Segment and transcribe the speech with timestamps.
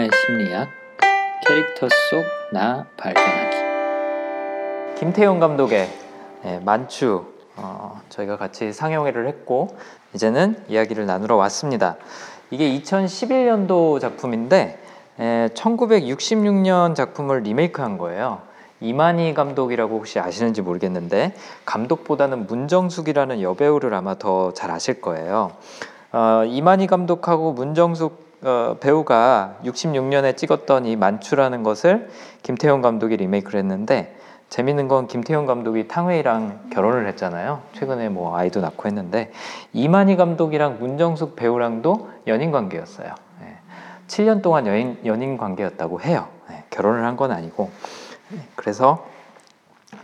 [0.00, 0.68] 영화의 심리학
[1.46, 3.56] 캐릭터 속 나 발견하기
[4.98, 5.88] 김태용 감독의
[6.44, 7.26] 예, 만추
[7.56, 9.76] 어, 저희가 같이 상영회를 했고
[10.14, 11.96] 이제는 이야기를 나누러 왔습니다.
[12.50, 14.82] 이게 2011년도 작품인데
[15.20, 18.40] 예, 1966년 작품을 리메이크한 거예요.
[18.80, 21.34] 이만희 감독이라고 혹시 아시는지 모르겠는데
[21.66, 25.52] 감독보다는 문정숙이라는 여배우를 아마 더 잘 아실 거예요.
[26.12, 32.08] 어, 이만희 감독하고 문정숙 어, 배우가 66년에 찍었던 이 만추라는 것을
[32.42, 34.16] 김태형 감독이 리메이크를 했는데
[34.48, 37.62] 재밌는 건 김태형 감독이 탕웨이랑 결혼을 했잖아요.
[37.74, 39.30] 최근에 뭐 아이도 낳고 했는데
[39.72, 43.14] 이만희 감독이랑 문정숙 배우랑도 연인 관계였어요.
[43.42, 43.56] 예.
[44.08, 46.26] 7년 동안 연인, 연인 관계였다고 해요.
[46.50, 46.64] 예.
[46.70, 47.70] 결혼을 한 건 아니고
[48.56, 49.06] 그래서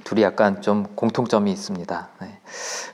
[0.07, 2.09] 둘이 약간 좀 공통점이 있습니다.
[2.21, 2.39] 네.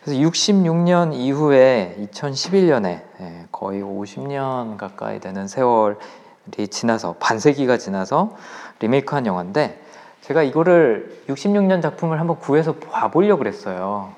[0.03, 2.87] 그래서 66년 이후에 2011년에
[3.21, 5.99] 예, 거의 50년 가까이 되는 세월이
[6.71, 8.35] 지나서 반세기가 지나서
[8.81, 9.79] 리메이크한 영화인데
[10.23, 14.15] 제가 이거를 66년 작품을 한번 구해서 봐보려고 그랬어요.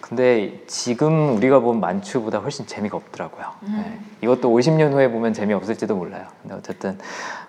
[0.00, 3.44] 근데 지금 우리가 본 만추보다 훨씬 재미가 없더라고요.
[3.68, 4.00] 네.
[4.22, 6.26] 이것도 50년 후에 보면 재미없을지도 몰라요.
[6.40, 6.98] 근데 어쨌든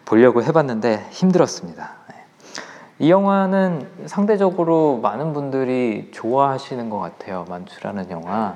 [0.03, 2.04] 보려고 해봤는데 힘들었습니다.
[2.97, 3.05] 네.
[3.05, 7.45] 이 영화는 상대적으로 많은 분들이 좋아하시는 것 같아요.
[7.49, 8.55] 만추라는 영화.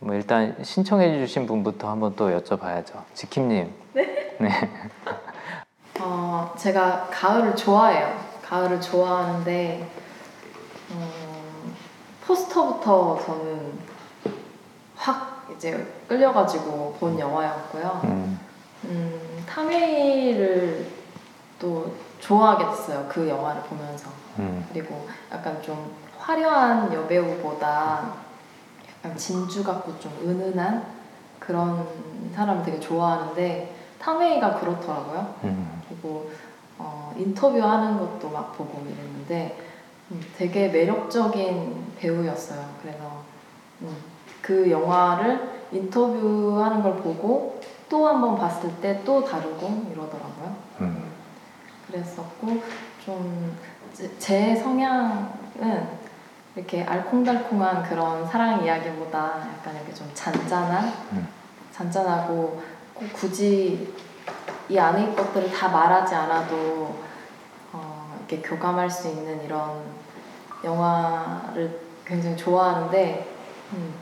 [0.00, 3.02] 뭐 일단 신청해 주신 분부터 한번 또 여쭤봐야죠.
[3.14, 3.72] 지킴님.
[3.94, 4.36] 네.
[4.40, 4.50] 네.
[6.00, 8.12] 어, 제가 가을을 좋아해요.
[8.42, 9.88] 가을을 좋아하는데
[10.90, 11.74] 음,
[12.26, 13.72] 포스터부터 저는
[14.96, 18.00] 확 이제 끌려가지고 본 영화였고요.
[18.04, 18.40] 음,
[18.84, 20.86] 음, 탐웨이를
[21.58, 21.92] 또
[22.26, 23.06] 좋아하게 됐어요.
[23.08, 24.08] 그 영화를 보면서.
[24.38, 28.12] 음, 그리고 약간 좀 화려한 여배우보다
[29.04, 30.84] 약간 진주 같고 좀 은은한
[31.40, 31.86] 그런
[32.34, 35.34] 사람을 되게 좋아하는데 탕웨이가 그렇더라고요.
[35.44, 36.30] 음, 그리고
[36.78, 39.58] 어, 인터뷰하는 것도 막 보고 이랬는데
[40.12, 42.64] 음, 되게 매력적인 배우였어요.
[42.80, 42.98] 그래서
[43.82, 43.96] 음,
[44.40, 50.56] 그 영화를 인터뷰하는 걸 보고 또 한 번 봤을 때 또 다르고 이러더라고요.
[51.92, 52.02] 음.
[52.04, 52.62] 그랬었고
[53.04, 53.52] 좀
[54.18, 55.88] 제 성향은
[56.56, 61.28] 이렇게 알콩달콩한 그런 사랑 이야기보다 약간 이렇게 좀 잔잔한 음.
[61.72, 62.62] 잔잔하고
[62.94, 63.94] 꼭 굳이
[64.68, 67.00] 이 안의 것들을 다 말하지 않아도
[67.72, 69.82] 어, 이렇게 교감할 수 있는 이런
[70.64, 73.34] 영화를 굉장히 좋아하는데
[73.72, 73.94] 음,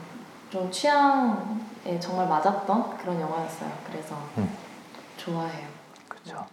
[0.49, 3.71] 좀 취향에 정말 맞았던 그런 영화였어요.
[3.87, 4.57] 그래서 음.
[5.17, 5.67] 좋아해요.
[6.07, 6.45] 그렇죠.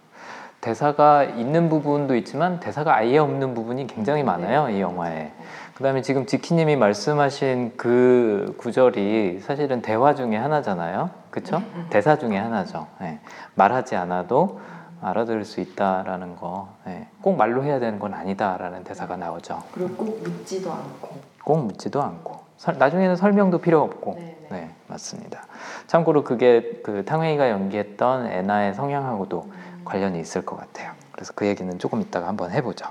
[0.61, 5.31] 대사가 있는 부분도 있지만 대사가 아예 없는 부분이 굉장히 많아요 이 영화에.
[5.75, 11.63] 그다음에 지금 지키님이 말씀하신 그 구절이 사실은 대화 중에 하나잖아요, 그렇죠?
[11.89, 12.87] 대사 중에 하나죠.
[13.01, 13.19] 예.
[13.55, 14.59] 말하지 않아도
[15.01, 17.07] 알아들을 수 있다라는 거, 예.
[17.21, 19.63] 꼭 말로 해야 되는 건 아니다라는 대사가 나오죠.
[19.73, 21.29] 그리고 꼭 묻지도 않고.
[21.45, 24.59] 꼭 묻지도 않고 설- 나중에는 설명도 필요 없고 네, 네.
[24.59, 25.41] 네 맞습니다
[25.87, 29.68] 참고로 그게 그 탕웨이가 연기했던 애나의 성향하고도 음.
[29.85, 32.85] 관련이 있을 것 같아요 그래서 그 얘기는 조금 이따가 한번 해보죠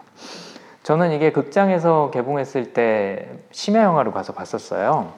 [0.83, 5.13] 저는 이게 극장에서 개봉했을 때 심야 영화로 가서 봤었어요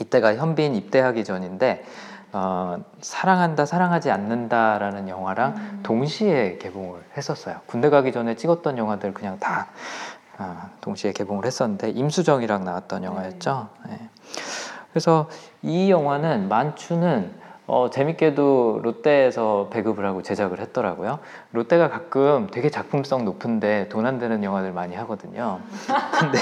[0.00, 1.84] 이때가 현빈 입대하기 전인데
[2.32, 5.80] 어, 사랑한다 사랑하지 않는다라는 영화랑 음.
[5.82, 7.60] 동시에 개봉을 했었어요.
[7.66, 9.66] 군대 가기 전에 찍었던 영화들 그냥 다
[10.38, 13.68] 아, 동시에 개봉을 했었는데 임수정이랑 나왔던 영화였죠.
[13.88, 13.98] 네.
[14.90, 15.28] 그래서
[15.60, 17.34] 이 영화는 만추는
[17.72, 21.20] 어, 재밌게도 롯데에서 배급을 하고 제작을 했더라고요.
[21.52, 25.60] 롯데가 가끔 되게 작품성 높은데 돈 안 되는 영화들 많이 하거든요.
[26.18, 26.38] 근데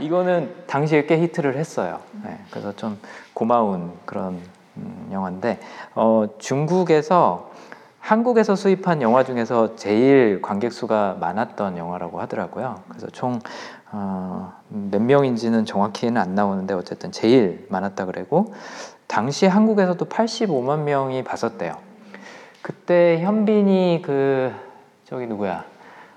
[0.00, 2.00] 이거는 당시에 꽤 히트를 했어요.
[2.24, 2.98] 네, 그래서 좀
[3.34, 4.40] 고마운 그런
[4.78, 5.60] 음, 영화인데
[5.94, 7.50] 어, 중국에서
[8.00, 12.80] 한국에서 수입한 영화 중에서 제일 관객 수가 많았던 영화라고 하더라고요.
[12.88, 13.38] 그래서 총
[13.92, 18.54] 어, 몇 명인지는 정확히는 안 나오는데 어쨌든 제일 많았다 그러고
[19.08, 21.72] 당시 한국에서도 85만 명이 봤었대요.
[22.62, 24.52] 그때 현빈이 그
[25.04, 25.64] 저기 누구야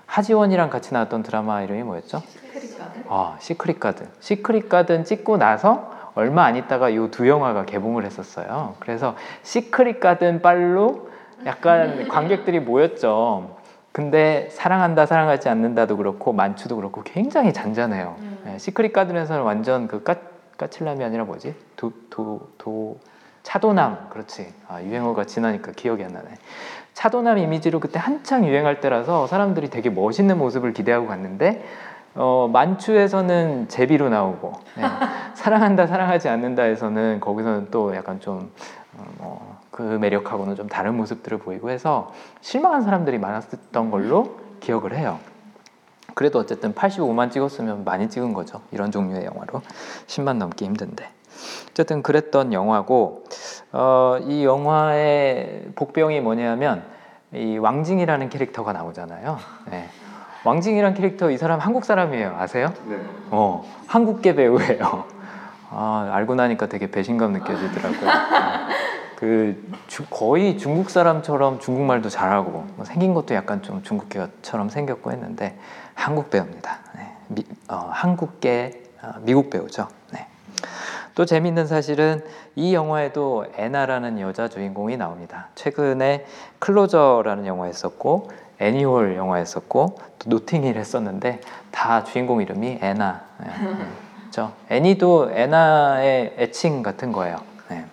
[0.06, 2.18] 하지원이랑 같이 나왔던 드라마 이름이 뭐였죠?
[2.20, 3.04] 시크릿 가든?
[3.08, 8.74] 아 시크릿 가든 시크릿 가든 찍고 나서 얼마 안 있다가 이 두 영화가 개봉을 했었어요.
[8.80, 11.08] 그래서 시크릿 가든 빨로
[11.46, 13.56] 약간 관객들이 모였죠.
[13.92, 18.16] 근데 사랑한다 사랑하지 않는다도 그렇고 만추도 그렇고 굉장히 잔잔해요.
[18.18, 18.38] 음.
[18.52, 20.16] 예, 시크릿 가든에서는 완전 그 까,
[20.66, 21.54] 까칠남이 아니라 뭐지?
[21.76, 22.98] 도 도 도
[23.42, 24.52] 차도남 그렇지.
[24.68, 26.28] 아, 유행어가 지나니까 기억이 안 나네.
[26.94, 31.64] 차도남 이미지로 그때 한창 유행할 때라서 사람들이 되게 멋있는 모습을 기대하고 갔는데
[32.14, 34.82] 어, 만추에서는 제비로 나오고 네.
[35.34, 38.52] 사랑한다 사랑하지 않는다에서는 거기서는 또 약간 좀
[39.18, 39.58] 어,
[40.00, 42.12] 매력하고는 좀 다른 모습들을 보이고 해서
[42.42, 45.18] 실망한 사람들이 많았던 걸로 기억을 해요.
[46.14, 48.60] 그래도 어쨌든 85만 찍었으면 많이 찍은 거죠.
[48.70, 49.62] 이런 종류의 영화로
[50.06, 51.08] 10만 넘기 힘든데.
[51.70, 53.24] 어쨌든 그랬던 영화고
[53.72, 56.84] 어, 이 영화의 복병이 뭐냐면
[57.32, 59.38] 이 왕징이라는 캐릭터가 나오잖아요.
[59.70, 59.88] 네.
[60.44, 62.36] 왕징이라는 캐릭터 이 사람 한국 사람이에요.
[62.38, 62.72] 아세요?
[62.86, 62.96] 네.
[63.30, 65.04] 어, 한국계 배우예요.
[65.70, 68.10] 아, 알고 나니까 되게 배신감 느껴지더라고요.
[68.10, 68.12] 어,
[69.16, 75.56] 그 주- 거의 중국 사람처럼 중국말도 잘하고 뭐 생긴 것도 약간 좀 중국계처럼 생겼고 했는데
[76.02, 76.80] 한국 배우입니다.
[76.96, 77.12] 네.
[77.28, 79.86] 미, 어, 한국계 어, 미국 배우죠.
[80.10, 80.26] 네.
[81.14, 82.24] 또 재밌는 사실은
[82.56, 85.48] 이 영화에도 애나라는 여자 주인공이 나옵니다.
[85.54, 86.26] 최근에
[86.58, 91.40] 클로저라는 영화 했었고 애니홀 영화 했었고 또 노팅힐 했었는데
[91.70, 93.22] 다 주인공 이름이 애나.
[93.38, 93.52] 네.
[94.22, 94.52] 그렇죠.
[94.70, 97.36] 애니도 애나의 애칭 같은 거예요.
[97.68, 97.86] 네.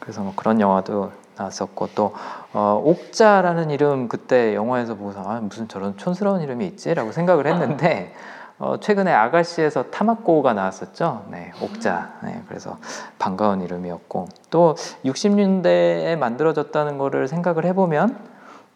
[0.00, 2.14] 그래서 뭐 그런 영화도 나왔었고 또
[2.52, 8.14] 어, 옥자라는 이름 그때 영화에서 보고서 아, 무슨 저런 촌스러운 이름이 있지라고 생각을 했는데
[8.58, 11.26] 어, 최근에 아가씨에서 타마코가 나왔었죠.
[11.30, 12.18] 네, 옥자.
[12.24, 12.78] 네, 그래서
[13.18, 14.74] 반가운 이름이었고 또
[15.04, 18.18] 60년대에 만들어졌다는 거를 생각을 해보면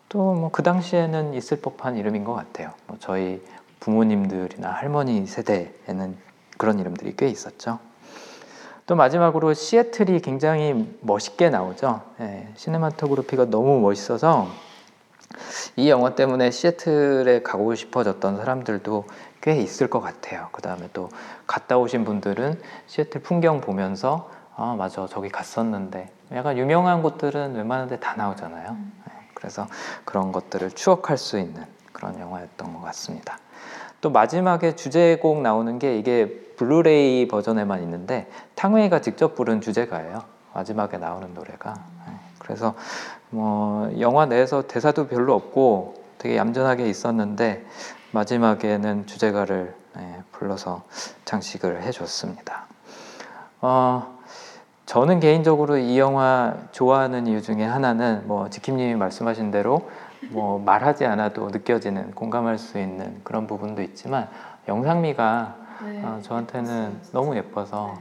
[0.08, 2.72] 또 뭐 그 당시에는 있을 법한 이름인 것 같아요.
[2.86, 3.42] 뭐 저희
[3.80, 6.16] 부모님들이나 할머니 세대에는
[6.58, 7.78] 그런 이름들이 꽤 있었죠.
[8.86, 12.02] 또 마지막으로 시애틀이 굉장히 멋있게 나오죠.
[12.20, 14.48] 예, 시네마토그래피가 너무 멋있어서
[15.76, 19.04] 이 영화 때문에 시애틀에 가고 싶어졌던 사람들도
[19.40, 20.48] 꽤 있을 것 같아요.
[20.52, 21.08] 그 다음에 또
[21.46, 27.98] 갔다 오신 분들은 시애틀 풍경 보면서 아 맞아 저기 갔었는데 약간 유명한 곳들은 웬만한 데
[27.98, 28.76] 다 나오잖아요.
[29.08, 29.66] 예, 그래서
[30.04, 33.38] 그런 것들을 추억할 수 있는 그런 영화였던 것 같습니다.
[34.02, 36.26] 또 마지막에 주제곡 나오는 게 이게
[36.56, 40.24] 블루레이 버전에만 있는데 탕웨이가 직접 부른 주제가예요.
[40.52, 41.74] 마지막에 나오는 노래가.
[42.06, 42.74] 네, 그래서
[43.30, 47.64] 뭐 영화 내에서 대사도 별로 없고 되게 얌전하게 있었는데
[48.10, 50.82] 마지막에는 주제가를 네, 불러서
[51.24, 52.66] 장식을 해줬습니다.
[53.60, 54.18] 어,
[54.84, 59.88] 저는 개인적으로 이 영화 좋아하는 이유 중에 하나는 뭐 지킴님이 말씀하신 대로
[60.30, 64.28] 뭐 말하지 않아도 느껴지는 공감할 수 있는 그런 부분도 있지만
[64.68, 66.02] 영상미가 네.
[66.04, 67.94] 어, 저한테는 너무 예뻐서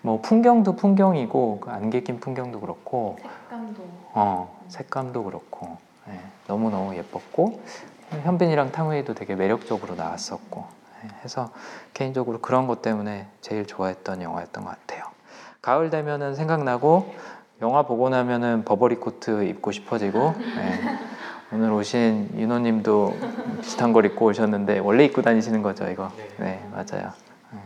[0.00, 3.82] 뭐 풍경도 풍경이고 그 안개 낀 풍경도 그렇고 색감도
[4.14, 5.76] 어, 색감도 그렇고
[6.08, 7.60] 예, 너무 너무 예뻤고
[8.22, 10.64] 현빈이랑 탕웨이도 되게 매력적으로 나왔었고
[11.04, 11.50] 예, 해서
[11.92, 15.04] 개인적으로 그런 것 때문에 제일 좋아했던 영화였던 것 같아요.
[15.60, 17.14] 가을 되면은 생각나고
[17.60, 21.15] 영화 보고 나면은 버버리 코트 입고 싶어지고 예.
[21.52, 23.16] 오늘 오신 윤호님도
[23.60, 26.10] 비슷한 걸 입고 오셨는데 원래 입고 다니시는 거죠 이거?
[26.38, 27.12] 네 맞아요.
[27.54, 27.58] 예.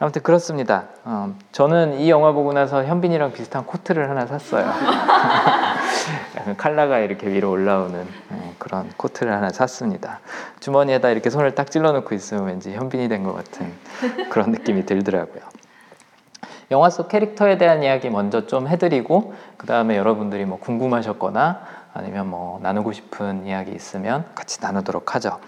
[0.00, 0.86] 아무튼 그렇습니다.
[1.04, 4.66] 어, 저는 이 영화 보고 나서 현빈이랑 비슷한 코트를 하나 샀어요.
[6.58, 10.18] 칼라가 이렇게 위로 올라오는 예, 그런 코트를 하나 샀습니다.
[10.60, 13.72] 주머니에다 이렇게 손을 딱 찔러놓고 있으면 왠지 현빈이 된 것 같은
[14.30, 15.42] 그런 느낌이 들더라고요.
[16.70, 21.60] 영화 속 캐릭터에 대한 이야기 먼저 좀 해드리고 그 다음에 여러분들이 뭐 궁금하셨거나
[21.94, 25.38] 아니면 뭐 나누고 싶은 이야기 있으면 같이 나누도록 하죠.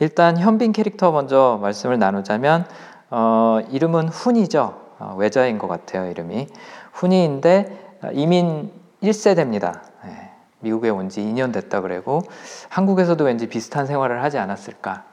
[0.00, 2.66] 일단 현빈 캐릭터 먼저 말씀을 나누자면
[3.10, 4.80] 어, 이름은 훈이죠.
[5.00, 6.46] 어, 외자인 것 같아요 이름이
[6.92, 8.70] 훈이인데 어, 이민
[9.02, 9.80] 1세대입니다.
[10.04, 10.30] 예,
[10.60, 12.22] 미국에 온 지 2년 됐다 그래고
[12.68, 15.04] 한국에서도 왠지 비슷한 생활을 하지 않았을까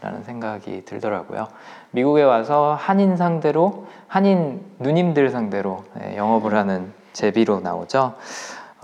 [0.00, 1.48] 라는 생각이 들더라고요.
[1.92, 8.14] 미국에 와서 한인 상대로 한인 누님들 상대로 예, 영업을 하는 제비로 나오죠.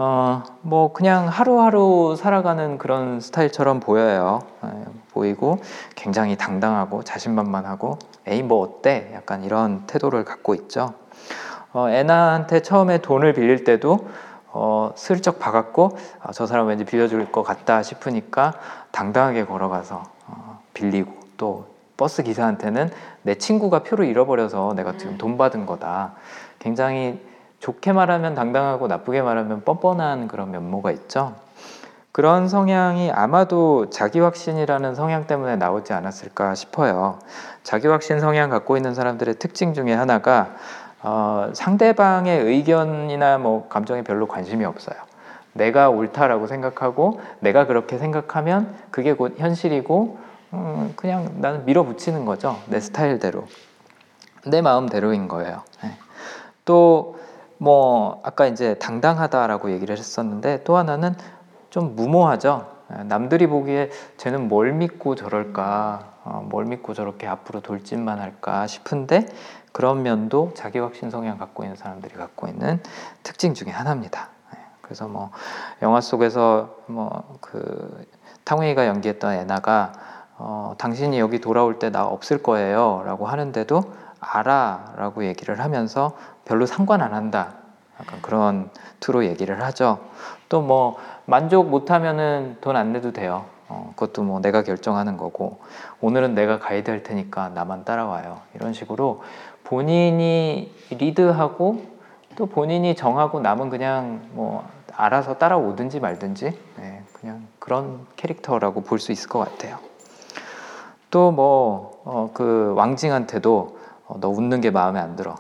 [0.03, 4.41] 어, 뭐 그냥 하루하루 살아가는 그런 스타일처럼 보여요.
[4.65, 4.71] 예,
[5.13, 5.59] 보이고
[5.95, 9.11] 굉장히 당당하고 자신만만하고 에이 뭐 어때?
[9.13, 10.95] 약간 이런 태도를 갖고 있죠.
[11.75, 14.09] 어, 애나한테 처음에 돈을 빌릴 때도
[14.47, 18.55] 어, 슬쩍 봐갖고 아, 저 사람 왠지 빌려줄 것 같다 싶으니까
[18.93, 21.67] 당당하게 걸어가서 어, 빌리고 또
[21.99, 22.91] 버스 기사한테는
[23.21, 26.15] 내 친구가 표를 잃어버려서 내가 지금 돈 받은 거다.
[26.59, 27.21] 굉장히
[27.61, 31.35] 좋게 말하면 당당하고 나쁘게 말하면 뻔뻔한 그런 면모가 있죠.
[32.13, 37.19] 그런 성향이 아마도 자기 확신이라는 성향 때문에 나오지 않았을까 싶어요.
[37.63, 40.57] 자기 확신 성향 갖고 있는 사람들의 특징 중에 하나가
[41.03, 44.97] 어, 상대방의 의견이나 뭐 감정에 별로 관심이 없어요.
[45.53, 50.19] 내가 옳다라고 생각하고 내가 그렇게 생각하면 그게 곧 현실이고
[50.53, 52.59] 음, 그냥 나는 밀어붙이는 거죠.
[52.67, 53.47] 내 스타일대로.
[54.47, 55.63] 내 마음대로인 거예요.
[55.83, 55.97] 네.
[56.65, 57.20] 또
[57.63, 61.15] 뭐 아까 이제 당당하다라고 얘기를 했었는데 또 하나는
[61.69, 62.67] 좀 무모하죠.
[62.99, 69.27] 예, 남들이 보기에 쟤는 뭘 믿고 저럴까, 어, 뭘 믿고 저렇게 앞으로 돌진만 할까 싶은데
[69.73, 72.83] 그런 면도 자기 확신 성향 갖고 있는 사람들이 갖고 있는
[73.23, 74.31] 특징 중에 하나입니다.
[74.55, 75.31] 예, 그래서 뭐
[75.83, 78.07] 영화 속에서 뭐 그
[78.45, 79.93] 탕웨이가 연기했던 애나가
[80.39, 83.83] 어, 당신이 여기 돌아올 때 나 없을 거예요라고 하는데도
[84.21, 86.13] 알아라고 얘기를 하면서
[86.45, 87.55] 별로 상관 안 한다.
[88.01, 88.71] 약간 그런
[89.01, 89.99] 투로 얘기를 하죠.
[90.49, 93.45] 또 뭐 만족 못하면은 돈 안 내도 돼요.
[93.69, 95.61] 어, 그것도 뭐 내가 결정하는 거고
[96.01, 98.41] 오늘은 내가 가이드 할 테니까 나만 따라와요.
[98.55, 99.23] 이런 식으로
[99.63, 101.85] 본인이 리드하고
[102.37, 109.13] 또 본인이 정하고 남은 그냥 뭐 알아서 따라오든지 말든지 네, 그냥 그런 캐릭터라고 볼 수
[109.13, 109.79] 있을 것 같아요.
[111.11, 115.37] 또 뭐그 왕징한테도 어, 너 웃는 게 마음에 안 들어.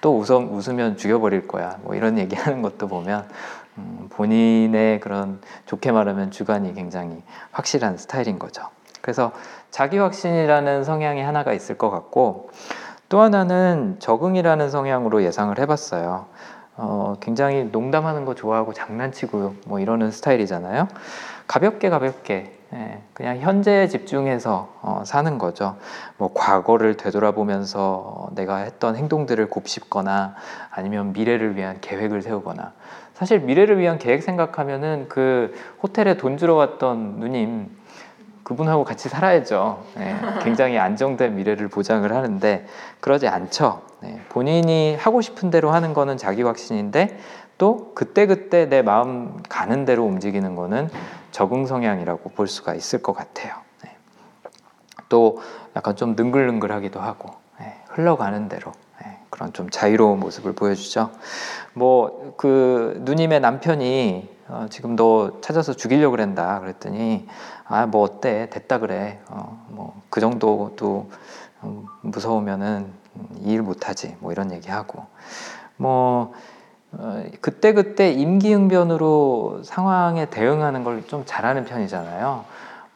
[0.00, 1.78] 어, 또 웃어, 웃으면 죽여버릴 거야.
[1.82, 3.28] 뭐 이런 얘기하는 것도 보면
[3.78, 8.62] 음, 본인의 그런 좋게 말하면 주관이 굉장히 확실한 스타일인 거죠.
[9.00, 9.32] 그래서
[9.70, 12.50] 자기 확신이라는 성향이 하나가 있을 것 같고
[13.08, 16.26] 또 하나는 적응이라는 성향으로 예상을 해봤어요.
[16.76, 20.88] 어, 굉장히 농담하는 거 좋아하고 장난치고 뭐 이러는 스타일이잖아요.
[21.46, 22.59] 가볍게 가볍게 예,
[23.14, 25.76] 그냥 현재에 집중해서 어, 사는 거죠.
[26.16, 30.34] 뭐 과거를 되돌아보면서 내가 했던 행동들을 곱씹거나
[30.70, 32.72] 아니면 미래를 위한 계획을 세우거나
[33.14, 37.68] 사실 미래를 위한 계획 생각하면은 그 호텔에 돈 주러 왔던 누님
[38.44, 39.84] 그분하고 같이 살아야죠.
[39.96, 42.66] 네, 굉장히 안정된 미래를 보장을 하는데
[43.00, 43.82] 그러지 않죠.
[44.00, 47.18] 네, 본인이 하고 싶은 대로 하는 거는 자기 확신인데
[47.58, 50.88] 또 그때그때 내 마음 가는 대로 움직이는 거는
[51.30, 53.54] 적응 성향이라고 볼 수가 있을 것 같아요.
[53.84, 53.96] 네.
[55.08, 55.40] 또
[55.76, 58.72] 약간 좀 능글능글하기도 하고 네, 흘러가는 대로
[59.02, 61.10] 네, 그런 좀 자유로운 모습을 보여주죠.
[61.74, 67.28] 뭐 그 누님의 남편이 어, 지금 너 찾아서 죽이려고 그랬다 그랬더니
[67.66, 71.10] 아 뭐 어때 됐다 그래 어, 뭐그 정도도
[71.64, 72.90] 음, 무서우면은
[73.42, 75.04] 일 못하지 뭐 이런 얘기하고
[75.76, 76.32] 뭐
[76.92, 82.44] 어, 그때 그때 임기응변으로 상황에 대응하는 걸 좀 잘하는 편이잖아요.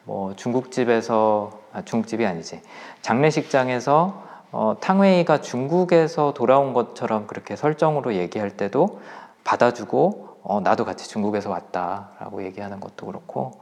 [0.03, 2.61] 뭐 중국집에서 아, 중국집이 아니지.
[3.01, 8.99] 장례식장에서 어, 탕웨이가 중국에서 돌아온 것처럼 그렇게 설정으로 얘기할 때도
[9.43, 13.59] 받아주고 어, 나도 같이 중국에서 왔다라고 얘기하는 것도 그렇고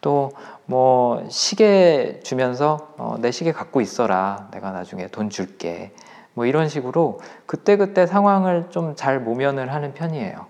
[0.00, 0.30] 또
[0.68, 4.48] 뭐 시계 주면서 어, 내 시계 갖고 있어라.
[4.50, 5.92] 내가 나중에 돈 줄게
[6.36, 10.46] 뭐 이런 식으로 그때그때 상황을 좀 잘 모면을 하는 편이에요.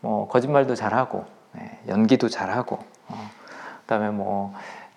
[0.00, 3.30] 뭐 거짓말도 잘하고 네, 연기도 잘하고 어,
[3.80, 4.54] 그다음에 뭐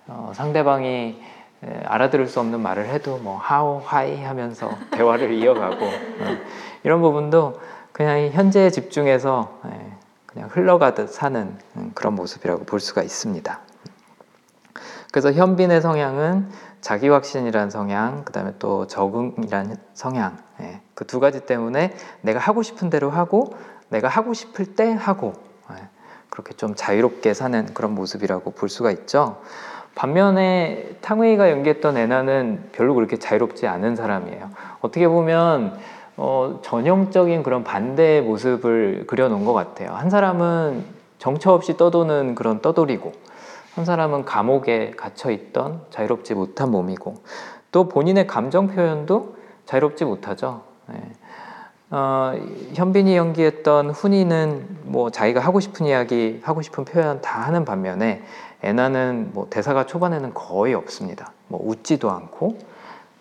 [0.07, 1.19] 어, 상대방이
[1.63, 6.37] 에, 알아들을 수 없는 말을 해도 뭐 하오 하이 하면서 대화를 이어가고 어,
[6.83, 7.59] 이런 부분도
[7.91, 9.91] 그냥 현재에 집중해서 에,
[10.27, 13.59] 그냥 흘러가듯 사는 음, 그런 모습이라고 볼 수가 있습니다.
[15.11, 16.49] 그래서 현빈의 성향은
[16.81, 22.63] 자기 확신이라는 성향, 그 다음에 또 적응이라는 성향, 예, 그 두 가지 때문에 내가 하고
[22.63, 23.53] 싶은 대로 하고
[23.89, 25.33] 내가 하고 싶을 때 하고
[25.71, 25.75] 예,
[26.29, 29.41] 그렇게 좀 자유롭게 사는 그런 모습이라고 볼 수가 있죠.
[29.95, 34.49] 반면에 탕웨이가 연기했던 애나는 별로 그렇게 자유롭지 않은 사람이에요.
[34.81, 35.79] 어떻게 보면
[36.17, 39.91] 어, 전형적인 그런 반대의 모습을 그려놓은 것 같아요.
[39.93, 40.83] 한 사람은
[41.17, 43.11] 정처 없이 떠도는 그런 떠돌이고
[43.77, 47.13] 한 사람은 감옥에 갇혀 있던 자유롭지 못한 몸이고
[47.71, 50.63] 또 본인의 감정 표현도 자유롭지 못하죠.
[50.87, 50.99] 네.
[51.91, 52.33] 어,
[52.73, 58.23] 현빈이 연기했던 훈이는 뭐 자기가 하고 싶은 이야기, 하고 싶은 표현 다 하는 반면에
[58.63, 61.33] 애나는 뭐 대사가 초반에는 거의 없습니다.
[61.47, 62.57] 뭐 웃지도 않고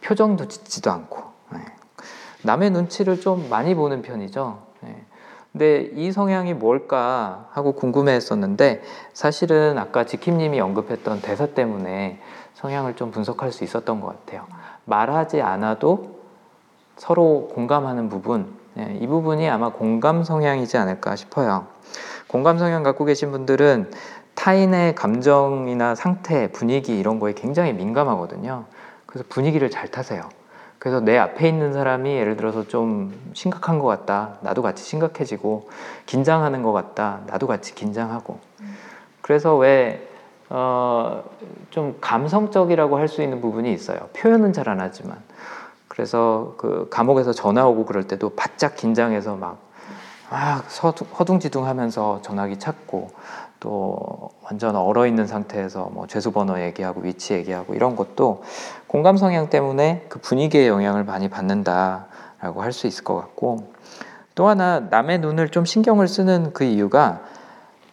[0.00, 1.22] 표정도 짓지도 않고
[1.52, 1.58] 네.
[2.44, 4.65] 남의 눈치를 좀 많이 보는 편이죠.
[5.56, 5.88] 네.
[5.88, 8.82] 근데 이 성향이 뭘까 하고 궁금해 했었는데
[9.14, 12.20] 사실은 아까 지킴님이 언급했던 대사 때문에
[12.54, 14.46] 성향을 좀 분석할 수 있었던 것 같아요.
[14.84, 16.16] 말하지 않아도
[16.96, 21.66] 서로 공감하는 부분, 네, 이 부분이 아마 공감 성향이지 않을까 싶어요.
[22.26, 23.90] 공감 성향 갖고 계신 분들은
[24.34, 28.64] 타인의 감정이나 상태, 분위기 이런 거에 굉장히 민감하거든요.
[29.06, 30.28] 그래서 분위기를 잘 타세요.
[30.86, 34.34] 그래서 내 앞에 있는 사람이 예를 들어서 좀 심각한 것 같다.
[34.42, 35.68] 나도 같이 심각해지고
[36.06, 37.22] 긴장하는 것 같다.
[37.26, 38.38] 나도 같이 긴장하고.
[39.20, 40.08] 그래서 왜
[40.48, 41.24] 어,
[41.70, 43.98] 좀 감성적이라고 할 수 있는 부분이 있어요.
[44.16, 45.18] 표현은 잘 안 하지만.
[45.88, 49.58] 그래서 그 감옥에서 전화 오고 그럴 때도 바짝 긴장해서 막,
[50.30, 50.64] 막
[51.18, 53.10] 허둥지둥 하면서 전화기 찾고
[53.58, 58.44] 또 완전 얼어 있는 상태에서 뭐 죄수 번호 얘기하고 위치 얘기하고 이런 것도
[58.96, 63.70] 공감 성향 때문에 그 분위기에 영향을 많이 받는다라고 할 수 있을 것 같고
[64.34, 67.20] 또 하나 남의 눈을 좀 신경을 쓰는 그 이유가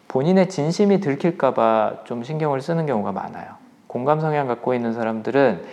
[0.08, 3.48] 본인의 진심이 들킬까봐 좀 신경을 쓰는 경우가 많아요.
[3.86, 5.66] 공감 성향 갖고 있는 사람들은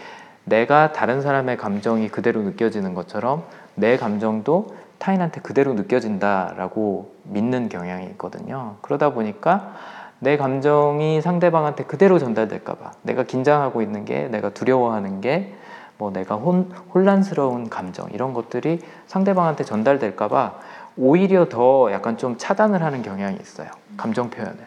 [0.44, 3.46] 내가 다른 사람의 감정이 그대로 느껴지는 것처럼
[3.76, 8.76] 내 감정도 타인한테 그대로 느껴진다라고 믿는 경향이 있거든요.
[8.82, 9.76] 그러다 보니까
[10.24, 15.56] 내 감정이 상대방한테 그대로 전달될까봐 내가 긴장하고 있는 게 내가 두려워하는 게
[16.02, 20.56] 뭐 내가 혼, 혼란스러운 감정 이런 것들이 상대방한테 전달될까봐
[20.98, 23.70] 오히려 더 약간 좀 차단을 하는 경향이 있어요.
[23.98, 24.58] 감정 표현을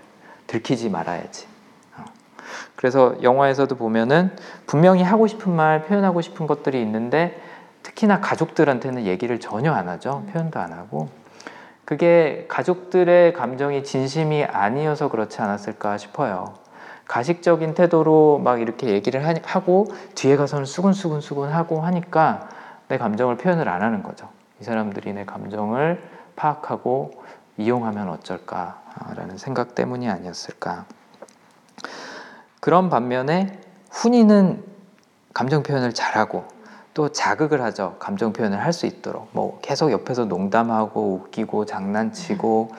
[0.47, 1.49] 들키지 말아야지.
[1.99, 2.05] 어.
[2.77, 4.31] 그래서 영화에서도 보면은
[4.69, 7.43] 분명히 하고 싶은 말, 표현하고 싶은 것들이 있는데
[7.83, 10.23] 특히나 가족들한테는 얘기를 전혀 안 하죠.
[10.33, 11.09] 표현도 안 하고.
[11.85, 16.55] 그게 가족들의 감정이 진심이 아니어서 그렇지 않았을까 싶어요.
[17.07, 22.49] 가식적인 태도로 막 이렇게 얘기를 하- 하고 뒤에 가서는 수근수근 수근 하고 하니까
[22.89, 24.29] 내 감정을 표현을 안 하는 거죠.
[24.61, 26.03] 이 사람들이 내 감정을
[26.37, 27.23] 파악하고
[27.59, 30.87] 이용하면 어쩔까라는 생각 때문이 아니었을까.
[32.61, 33.61] 그런 반면에
[33.91, 34.65] 훈이는
[35.35, 36.45] 감정 표현을 잘하고
[36.95, 37.97] 또 자극을 하죠.
[37.99, 39.29] 감정 표현을 할 수 있도록.
[39.33, 42.71] 뭐 계속 옆에서 농담하고 웃기고 장난치고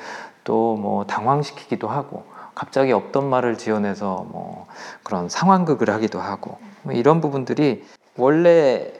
[0.43, 4.67] 또 뭐 당황시키기도 하고 갑자기 없던 말을 지어내서 뭐
[5.03, 7.83] 그런 상황극을 하기도 하고 뭐 이런 부분들이
[8.17, 8.91] 원래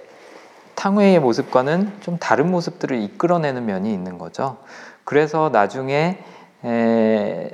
[0.76, 4.58] 탕웨이의 모습과는 좀 다른 모습들을 이끌어내는 면이 있는 거죠.
[5.06, 6.20] 그래서 나중에
[6.66, 7.50] 에,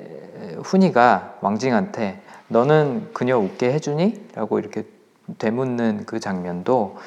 [0.64, 4.30] 훈이가 왕징한테 너는 그녀 웃게 해주니?
[4.36, 4.86] 라고 이렇게
[5.38, 6.98] 되묻는 그 장면도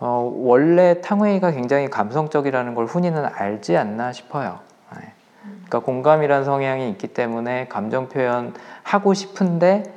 [0.00, 4.58] 어, 원래 탕웨이가 굉장히 감성적이라는 걸 훈이는 알지 않나 싶어요.
[4.96, 5.12] 네.
[5.42, 9.94] 그러니까 공감이란 성향이 있기 때문에 감정 표현 하고 싶은데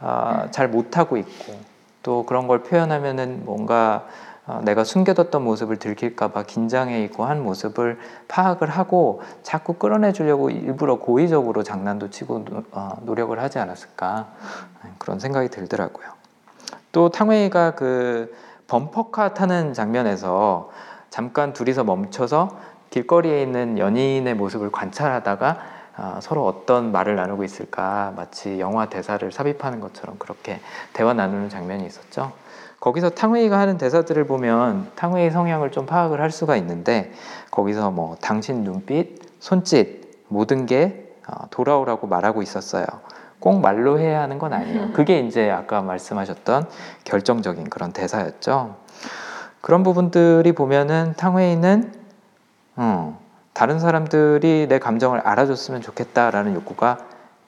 [0.00, 1.54] 어, 잘 못하고 있고
[2.02, 4.06] 또 그런 걸 표현하면은 뭔가
[4.46, 10.96] 어, 내가 숨겨뒀던 모습을 들킬까봐 긴장해 있고 한 모습을 파악을 하고 자꾸 끌어내 주려고 일부러
[10.96, 14.26] 고의적으로 장난도 치고 노- 어, 노력을 하지 않았을까
[14.84, 16.06] 네, 그런 생각이 들더라고요.
[16.92, 18.34] 또 탕웨이가 그
[18.68, 20.70] 범퍼카 타는 장면에서
[21.10, 22.56] 잠깐 둘이서 멈춰서
[22.90, 25.58] 길거리에 있는 연인의 모습을 관찰하다가
[25.96, 30.60] 아, 서로 어떤 말을 나누고 있을까 마치 영화 대사를 삽입하는 것처럼 그렇게
[30.92, 32.32] 대화 나누는 장면이 있었죠.
[32.78, 37.12] 거기서 탕웨이가 하는 대사들을 보면 탕웨이 성향을 좀 파악을 할 수가 있는데
[37.50, 42.86] 거기서 뭐 당신 눈빛, 손짓 모든 게 어, 돌아오라고 말하고 있었어요.
[43.40, 44.92] 꼭 말로 해야 하는 건 아니에요.
[44.92, 46.68] 그게 이제 아까 말씀하셨던
[47.04, 48.76] 결정적인 그런 대사였죠.
[49.60, 51.92] 그런 부분들이 보면은 탕웨이는
[52.76, 53.18] 어,
[53.52, 56.98] 다른 사람들이 내 감정을 알아줬으면 좋겠다라는 욕구가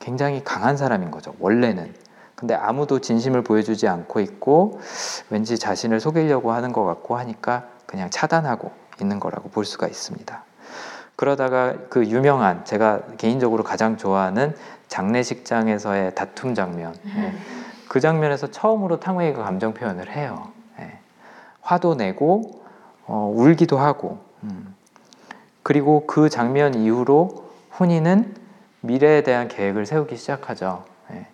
[0.00, 1.34] 굉장히 강한 사람인 거죠.
[1.38, 1.94] 원래는.
[2.34, 4.80] 근데 아무도 진심을 보여주지 않고 있고
[5.28, 10.42] 왠지 자신을 속이려고 하는 것 같고 하니까 그냥 차단하고 있는 거라고 볼 수가 있습니다.
[11.20, 14.56] 그러다가 그 유명한 제가 개인적으로 가장 좋아하는
[14.88, 16.94] 장례식장에서의 다툼 장면.
[17.14, 17.34] 예.
[17.90, 20.50] 그 장면에서 처음으로 탕웨이가 감정 표현을 해요.
[20.78, 20.98] 예.
[21.60, 22.62] 화도 내고
[23.04, 24.20] 어, 울기도 하고.
[24.44, 24.74] 음.
[25.62, 28.34] 그리고 그 장면 이후로 훈이는
[28.80, 30.86] 미래에 대한 계획을 세우기 시작하죠.
[31.12, 31.26] 예.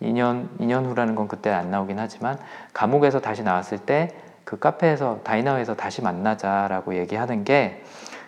[0.00, 2.38] 2년 2년 후라는 건 그때 안 나오긴 하지만
[2.72, 7.82] 감옥에서 다시 나왔을 때 그 카페에서 다이나우에서 다시 만나자라고 얘기하는 게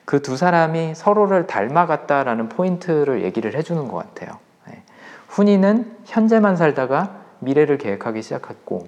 [0.07, 4.39] 그 두 사람이 서로를 닮아갔다라는 포인트를 얘기를 해주는 것 같아요.
[4.71, 4.83] 예.
[5.29, 8.87] 훈이는 현재만 살다가 미래를 계획하기 시작했고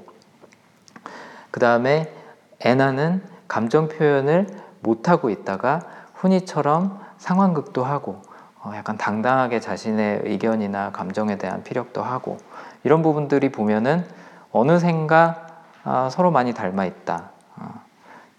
[1.51, 2.13] 그 다음에
[2.61, 4.47] 애나는 감정 표현을
[4.81, 5.81] 못하고 있다가
[6.15, 8.23] 훈이처럼 상황극도 하고
[8.63, 12.39] 어, 약간 당당하게 자신의 의견이나 감정에 대한 피력도 하고
[12.85, 14.07] 이런 부분들이 보면은
[14.53, 15.47] 어느샌가
[15.85, 17.31] 아, 서로 많이 닮아 있다.
[17.57, 17.83] 어,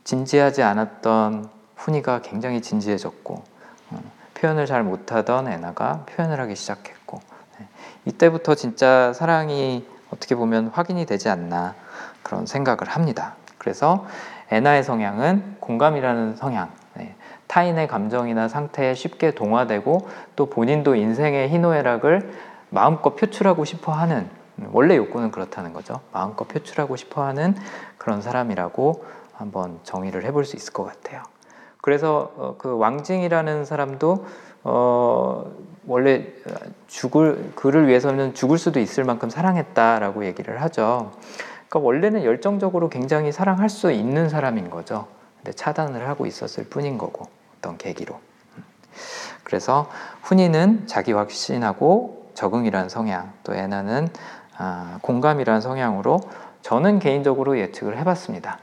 [0.06, 3.44] 진지하지 않았던 훈이가 굉장히 진지해졌고
[3.92, 4.02] 어,
[4.36, 7.20] 표현을 잘 못하던 애나가 표현을 하기 시작했고
[7.60, 7.68] 네.
[8.06, 11.76] 이때부터 진짜 사랑이 어떻게 보면 확인이 되지 않나
[12.24, 13.36] 그런 생각을 합니다.
[13.58, 14.06] 그래서
[14.52, 17.16] 애나의 성향은 공감이라는 성향, 네.
[17.48, 22.34] 타인의 감정이나 상태에 쉽게 동화되고 또 본인도 인생의 희노애락을
[22.70, 24.30] 마음껏 표출하고 싶어 하는
[24.72, 26.02] 원래 욕구는 그렇다는 거죠.
[26.12, 27.56] 마음껏 표출하고 싶어 하는
[27.98, 31.24] 그런 사람이라고 한번 정의를 해볼 수 있을 것 같아요.
[31.82, 34.26] 그래서 어, 그 왕징이라는 사람도
[34.64, 35.52] 어,
[35.88, 36.28] 원래
[36.88, 41.12] 죽을 그를 위해서는 죽을 수도 있을 만큼 사랑했다라고 얘기를 하죠.
[41.70, 45.08] 그러니까 원래는 열정적으로 굉장히 사랑할 수 있는 사람인 거죠.
[45.38, 48.20] 근데 차단을 하고 있었을 뿐인 거고 어떤 계기로.
[49.44, 49.90] 그래서
[50.24, 54.10] 훈이는 자기 확신하고 적응이라는 성향, 또 애나는
[54.58, 56.20] 아, 공감이라는 성향으로
[56.62, 58.60] 저는 개인적으로 예측을 해봤습니다.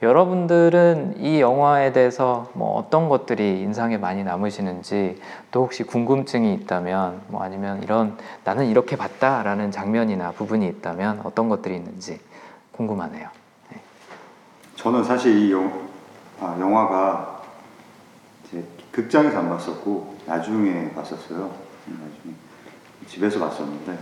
[0.00, 0.06] 네.
[0.06, 7.42] 여러분들은 이 영화에 대해서 뭐 어떤 것들이 인상에 많이 남으시는지 또 혹시 궁금증이 있다면 뭐
[7.42, 12.18] 아니면 이런 나는 이렇게 봤다라는 장면이나 부분이 있다면 어떤 것들이 있는지
[12.72, 13.28] 궁금하네요.
[14.76, 15.88] 저는 사실 이 영,
[16.40, 17.42] 아, 영화가
[18.92, 21.50] 극장에서 안 봤었고 나중에 봤었어요.
[21.86, 22.34] 나중에
[23.06, 23.98] 집에서 봤었는데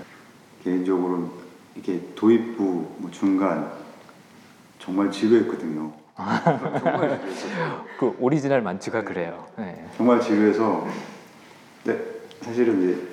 [0.62, 1.30] 개인적으로
[1.74, 3.87] 이게 도입부 뭐 중간
[4.88, 5.92] 정말 지루했거든요.
[6.16, 7.84] 정말 지루했어요.
[8.00, 9.44] 그 오리지널 만추가 그래요.
[9.58, 9.84] 네.
[9.98, 10.86] 정말 지루해서
[11.84, 12.02] 근데
[12.40, 13.08] 사실은 이제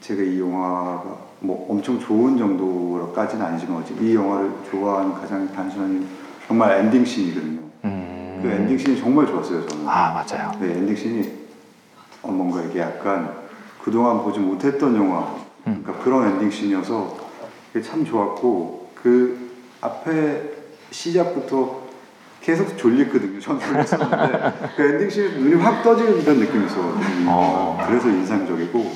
[0.00, 6.08] 제가 이 영화가 뭐 엄청 좋은 정도로까지는 아니지만 어째- 이 영화를 좋아하는 가장 단순한 이유는
[6.48, 7.60] 정말 엔딩 씬이거든요.
[7.84, 8.40] 음.
[8.42, 9.86] 그 엔딩 씬이 정말 좋았어요 저는.
[9.86, 10.52] 아 맞아요.
[10.58, 11.30] 네, 엔딩 씬이
[12.22, 13.30] 어, 뭔가 이게 약간
[13.82, 15.34] 그동안 보지 못했던 영화
[15.66, 15.82] 음.
[15.84, 17.14] 그러니까 그런 엔딩 씬이어서
[17.84, 19.50] 참 좋았고 그
[19.82, 20.53] 앞에
[20.94, 21.82] 시작부터
[22.40, 23.40] 계속 졸렸거든요.
[23.40, 27.84] 전 졸렸었는데 그 엔딩 씬에 눈이 확 떠지는 듯한 느낌이 있어가지고 어.
[27.86, 28.92] 그래서 인상적이고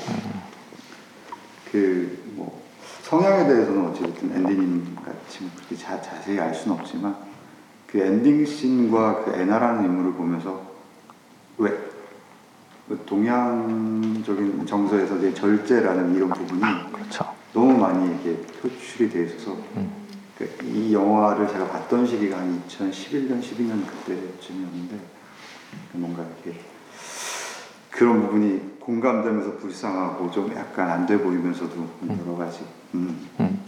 [1.71, 2.63] 그 뭐
[3.03, 7.15] 성향에 대해서는 어쨌든 앤디님 같이 뭐 그렇게 자, 자세히 알 수는 없지만
[7.87, 10.61] 그 엔딩 씬과 그 애나라는 인물을 보면서
[11.57, 16.61] 왜그 동양적인 정서에서 이제 절제라는 이런 부분이
[16.93, 17.25] 그렇죠.
[17.51, 19.91] 너무 많이 이게 표출이 돼 있어서 음.
[20.39, 24.95] 그이 영화를 제가 봤던 시기가 한 2011년, 12년 그때쯤이었는데
[25.93, 26.57] 뭔가 이렇게
[27.91, 31.75] 그런 부분이 공감되면서 불쌍하고 좀 약간 안 돼 보이면서도
[32.07, 32.61] 여러 가지
[32.93, 33.59] 음, 음.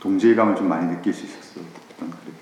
[0.00, 1.64] 동질감을 좀 많이 느낄 수 있었어요.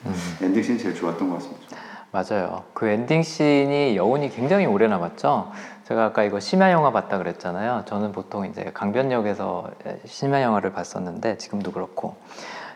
[0.07, 0.15] 음.
[0.43, 1.77] 엔딩 씬 제일 좋았던 것 같습니다.
[2.13, 2.63] 맞아요.
[2.75, 5.51] 그 엔딩 씬이 여운이 굉장히 오래 남았죠.
[5.89, 7.83] 제가 아까 이거 심야 영화 봤다 그랬잖아요.
[7.87, 9.71] 저는 보통 이제 강변역에서
[10.05, 12.17] 심야 영화를 봤었는데 지금도 그렇고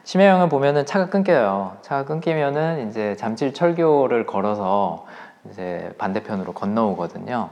[0.09, 1.77] 심야 영화 보면은 차가 끊겨요.
[1.83, 5.05] 차가 끊기면은 이제 잠실 철교를 걸어서
[5.51, 7.51] 이제 반대편으로 건너오거든요.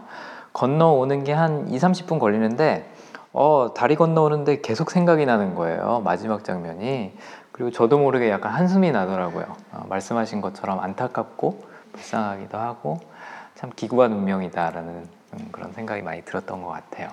[0.54, 2.90] 건너오는 게 한 2, 30분 걸리는데
[3.34, 6.00] 어, 다리 건너오는데 계속 생각이 나는 거예요.
[6.02, 7.12] 마지막 장면이.
[7.52, 9.44] 그리고 저도 모르게 약간 한숨이 나더라고요.
[9.72, 13.00] 어, 말씀하신 것처럼 안타깝고 불쌍하기도 하고
[13.54, 17.10] 참 기구한 운명이다라는 음, 그런 생각이 많이 들었던 것 같아요.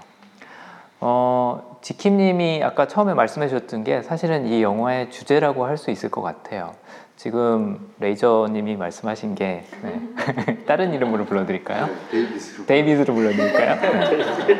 [1.06, 6.22] 어, 지킴님이 아까 처음에 말씀해 주셨던 게 사실은 이 영화의 주제라고 할 수 있을 것
[6.22, 6.72] 같아요.
[7.18, 10.02] 지금 레이저님이 말씀하신 게 네.
[10.66, 11.90] 다른 이름으로 불러드릴까요?
[12.10, 13.82] 데이비스로 데이비드로 불러드릴까요?
[14.48, 14.60] 네.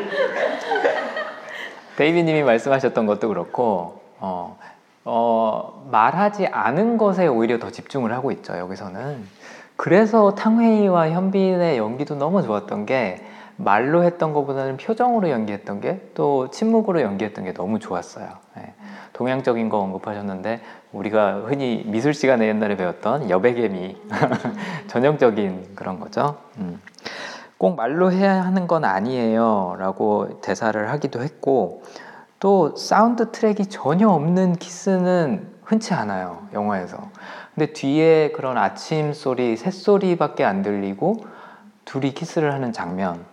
[1.96, 4.58] 데이비님이 말씀하셨던 것도 그렇고 어,
[5.06, 9.26] 어, 말하지 않은 것에 오히려 더 집중을 하고 있죠 여기서는
[9.76, 13.23] 그래서 탕웨이와 현빈의 연기도 너무 좋았던 게
[13.56, 18.74] 말로 했던 것보다는 표정으로 연기했던 게 또 침묵으로 연기했던 게 너무 좋았어요 예.
[19.12, 20.60] 동양적인 거 언급하셨는데
[20.92, 23.96] 우리가 흔히 미술 시간에 옛날에 배웠던 여백의 미
[24.88, 26.80] 전형적인 그런 거죠 음.
[27.58, 31.82] 꼭 말로 해야 하는 건 아니에요 라고 대사를 하기도 했고
[32.40, 36.98] 또 사운드 트랙이 전혀 없는 키스는 흔치 않아요 영화에서
[37.54, 41.24] 근데 뒤에 그런 아침 소리 새소리밖에 안 들리고
[41.84, 43.24] 둘이 키스를 하는 장면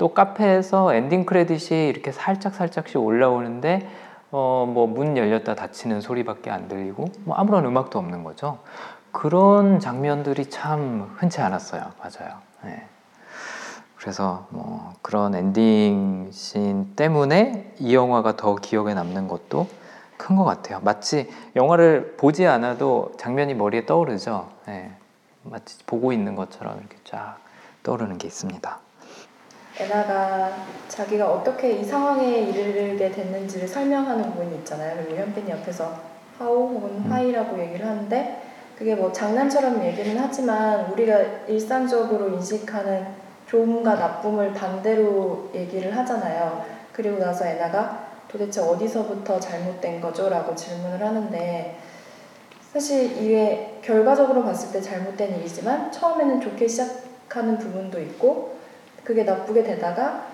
[0.00, 3.86] 또 카페에서 엔딩 크레딧이 이렇게 살짝 살짝씩 올라오는데
[4.32, 8.60] 어 뭐 문 열렸다 닫히는 소리밖에 안 들리고 뭐 아무런 음악도 없는 거죠
[9.12, 12.86] 그런 장면들이 참 흔치 않았어요 맞아요 네.
[13.98, 19.68] 그래서 뭐 그런 엔딩 씬 때문에 이 영화가 더 기억에 남는 것도
[20.16, 20.80] 큰 것 같아요.
[20.82, 24.48] 마치 영화를 보지 않아도 장면이 머리에 떠오르죠.
[24.68, 24.90] 예.
[25.42, 27.36] 마치 보고 있는 것처럼 이렇게 쫙
[27.82, 28.78] 떠오르는 게 있습니다.
[29.80, 30.52] 에나가
[30.88, 34.96] 자기가 어떻게 이 상황에 이르게 됐는지를 설명하는 부분이 있잖아요.
[34.96, 35.94] 그리고 현빈이 옆에서
[36.38, 37.06] 하오 혹은 음.
[37.10, 38.42] 하이라고 얘기를 하는데
[38.76, 43.06] 그게 뭐 장난처럼 얘기는 하지만 우리가 일상적으로 인식하는
[43.46, 46.64] 좋음과 나쁨을 반대로 얘기를 하잖아요.
[46.92, 50.28] 그리고 나서 에나가 도대체 어디서부터 잘못된 거죠?
[50.28, 51.76] 라고 질문을 하는데
[52.72, 58.59] 사실 이게 결과적으로 봤을 때 잘못된 일이지만 처음에는 좋게 시작하는 부분도 있고
[59.04, 60.30] 그게 나쁘게 되다가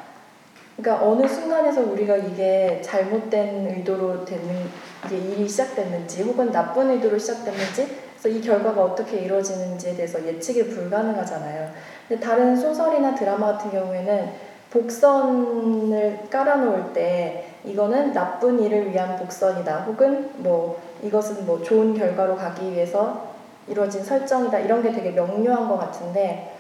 [0.77, 4.67] 그러니까 어느 순간에서 우리가 이게 잘못된 의도로 되는
[5.07, 11.71] 이게 일이 시작됐는지 혹은 나쁜 의도로 시작됐는지 그래서 이 결과가 어떻게 이루어지는지에 대해서 예측이 불가능하잖아요.
[12.09, 14.31] 근데 다른 소설이나 드라마 같은 경우에는
[14.71, 22.73] 복선을 깔아놓을 때 이거는 나쁜 일을 위한 복선이다 혹은 뭐 이것은 뭐 좋은 결과로 가기
[22.73, 23.35] 위해서
[23.69, 26.56] 이루어진 설정이다 이런 게 되게 명료한 것 같은데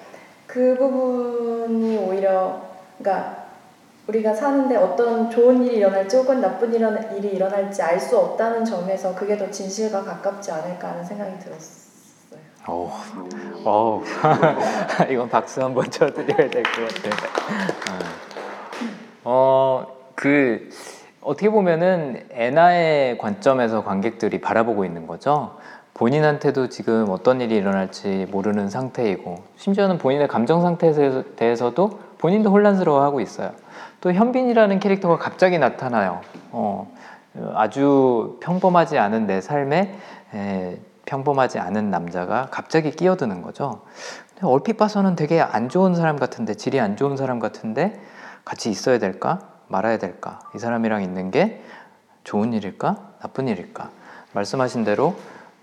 [0.47, 2.61] 그 부분이 오히려
[2.99, 3.45] 그러니까
[4.07, 9.37] 우리가 사는데 어떤 좋은 일이 일어날지 혹은 나쁜 일이 일어날지 알 수 없다는 점에서 그게
[9.37, 11.87] 더 진실과 가깝지 않을까 하는 생각이 들었어요.
[12.69, 12.91] 오,
[13.69, 14.03] 오,
[15.11, 17.13] 이건 박수 한번 쳐드려야 될 것 같아요.
[19.25, 20.69] 어, 그
[21.21, 25.57] 어떻게 보면은 애나의 관점에서 관객들이 바라보고 있는 거죠.
[25.97, 30.93] 본인한테도 지금 어떤 일이 일어날지 모르는 상태이고 심지어는 본인의 감정 상태에
[31.37, 33.53] 대해서도 본인도 혼란스러워하고 있어요.
[34.03, 36.21] 또 현빈이라는 캐릭터가 갑자기 나타나요.
[36.53, 36.93] 어,
[37.55, 39.97] 아주 평범하지 않은 내 삶에
[40.35, 43.81] 에, 평범하지 않은 남자가 갑자기 끼어드는 거죠.
[44.43, 47.99] 얼핏 봐서는 되게 안 좋은 사람 같은데 질이 안 좋은 사람 같은데
[48.45, 51.63] 같이 있어야 될까 말아야 될까 이 사람이랑 있는 게
[52.25, 53.91] 좋은 일일까 나쁜 일일까
[54.33, 55.15] 말씀하신 대로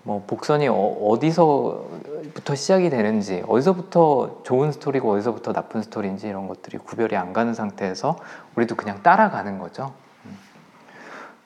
[0.04, 7.16] 뭐 복선이 어, 디서부터 시작이 되는지 어디서부터 좋은 스토리고 어디서부터 나쁜 스토리인지 이런 것들이 구별이
[7.16, 8.16] 안 가는 상태에서
[8.54, 9.94] 우리도 그냥 따라가는 거죠.
[10.26, 10.38] 음.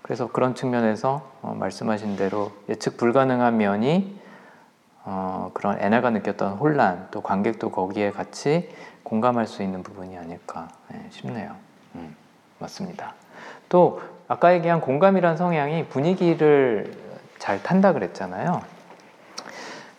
[0.02, 4.18] 그래서 그런 측면에서 어, 말씀하신 대로 예측 불가능한 면이
[5.04, 8.68] 어, 그런 애나가 느꼈던 혼란 또 관객도 거기에 같이
[9.04, 11.54] 공감할 수 있는 부분이 아닐까 네, 싶네요.
[11.94, 12.14] 음,
[12.58, 13.14] 맞습니다.
[13.68, 17.07] 또 아까 얘기한 공감이란 성향이 분위기를
[17.38, 18.62] 잘 탄다 그랬잖아요.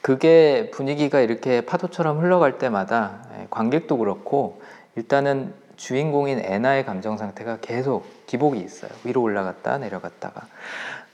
[0.01, 4.61] 그게 분위기가 이렇게 파도처럼 흘러갈 때마다 예, 관객도 그렇고
[4.95, 8.91] 일단은 주인공인 애나의 감정 상태가 계속 기복이 있어요.
[9.03, 10.41] 위로 올라갔다 내려갔다가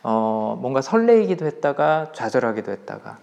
[0.04, 3.18] 어, 뭔가 설레이기도 했다가 좌절하기도 했다가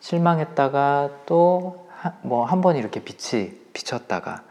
[0.00, 1.84] 실망했다가 또
[2.22, 4.42] 뭐 한 번 이렇게 빛이 비쳤다가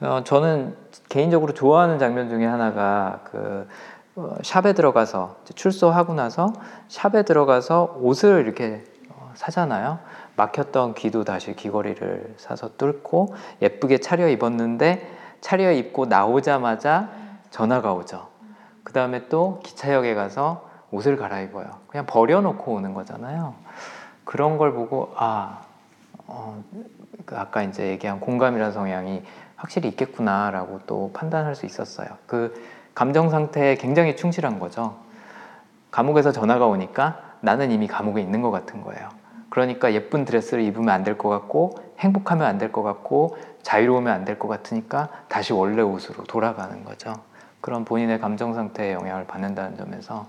[0.00, 0.76] 어, 저는
[1.08, 3.66] 개인적으로 좋아하는 장면 중에 하나가 그 어,
[4.42, 6.52] 샵에 들어가서 출소하고 나서
[6.88, 9.98] 샵에 들어가서 옷을 이렇게 어, 사잖아요.
[10.36, 17.10] 막혔던 귀도 다시 귀걸이를 사서 뚫고 예쁘게 차려 입었는데 차려 입고 나오자마자
[17.50, 18.28] 전화가 오죠.
[18.84, 21.66] 그 다음에 또 기차역에 가서 옷을 갈아입어요.
[21.88, 23.54] 그냥 버려놓고 오는 거잖아요.
[24.24, 25.60] 그런 걸 보고 아,
[26.26, 26.62] 어,
[27.24, 29.22] 그 아까 이제 얘기한 공감이라는 성향이
[29.56, 32.08] 확실히 있겠구나라고 또 판단할 수 있었어요.
[32.26, 32.54] 그
[32.98, 34.96] 감정 상태에 굉장히 충실한 거죠.
[35.92, 39.08] 감옥에서 전화가 오니까 나는 이미 감옥에 있는 것 같은 거예요.
[39.50, 44.24] 그러니까 예쁜 드레스를 입으면 안 될 것 같고 행복하면 안 될 것 같고 자유로우면 안
[44.24, 47.14] 될 것 같으니까 다시 원래 옷으로 돌아가는 거죠.
[47.60, 50.26] 그런 본인의 감정 상태에 영향을 받는다는 점에서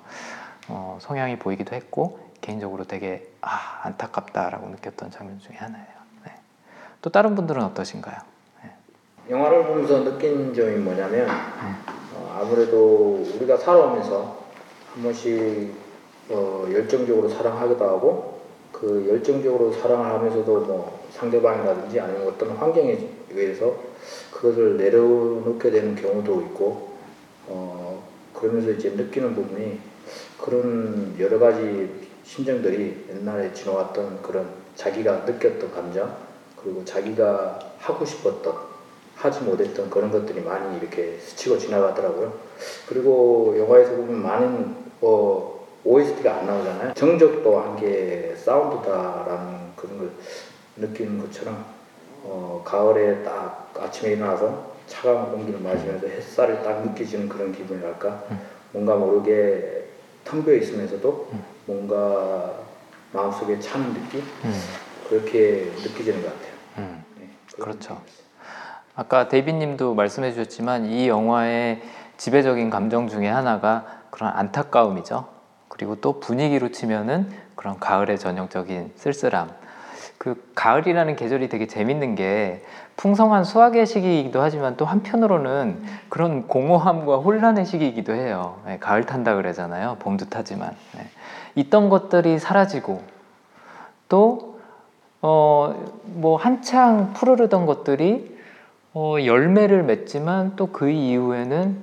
[0.67, 5.87] 어, 성향이 보이기도 했고 개인적으로 되게 아, 안타깝다라고 느꼈던 장면 중에 하나예요.
[6.23, 6.33] 네.
[7.01, 8.15] 또 다른 분들은 어떠신가요?
[9.27, 11.98] 영화를 보면서 느낀 점이 뭐냐면 어,
[12.35, 14.37] 아무래도 우리가 살아오면서
[14.93, 15.71] 한 번씩
[16.29, 18.39] 어, 열정적으로 사랑하기도 하고
[18.71, 22.97] 그 열정적으로 사랑을 하면서도 뭐 상대방이라든지 아니면 어떤 환경에
[23.31, 23.75] 의해서
[24.31, 26.89] 그것을 내려놓게 되는 경우도 있고
[27.47, 28.03] 어,
[28.33, 29.79] 그러면서 이제 느끼는 부분이
[30.39, 31.89] 그런 여러 가지
[32.23, 36.15] 심정들이 옛날에 지나왔던 그런 자기가 느꼈던 감정
[36.55, 38.68] 그리고 자기가 하고 싶었던
[39.19, 42.33] 하지 못했던 그런 것들이 많이 이렇게 스치고 지나가더라고요.
[42.87, 46.93] 그리고 영화에서 보면 많은 뭐 OST가 안 나오잖아요.
[46.93, 50.11] 정적도 한개 사운드다라는 그런 걸
[50.77, 51.65] 느끼는 것처럼
[52.23, 58.23] 어, 가을에 딱 아침에 일어나서 차가운 공기를 마시면서 햇살을 딱 느껴지는 그런 기분이랄까
[58.71, 59.85] 뭔가 모르게
[60.23, 61.31] 텅 비어 있으면서도
[61.65, 62.53] 뭔가
[63.11, 64.53] 마음속에 차는 느낌 음,
[65.09, 66.53] 그렇게 느껴지는 것 같아요.
[66.77, 67.03] 음.
[67.17, 67.93] 네, 그렇죠.
[67.95, 68.28] 느낌이었어요.
[68.99, 71.81] 아까 데이비님도 말씀해 주셨지만 이 영화의
[72.17, 75.25] 지배적인 감정 중에 하나가 그런 안타까움이죠.
[75.69, 79.51] 그리고 또 분위기로 치면은 그런 가을의 전형적인 쓸쓸함.
[80.17, 82.61] 그 가을이라는 계절이 되게 재밌는 게
[82.97, 88.59] 풍성한 수확의 시기이기도 하지만 또 한편으로는 그런 공허함과 혼란의 시기이기도 해요.
[88.65, 89.95] 네, 가을 탄다 그러잖아요.
[89.99, 91.05] 봄도 타지만 네.
[91.55, 93.01] 있던 것들이 사라지고
[94.09, 94.59] 또
[95.21, 98.38] 어, 뭐 한창 푸르르던 것들이
[98.93, 101.77] 어, 열매를 맺지만 또 그 이후에는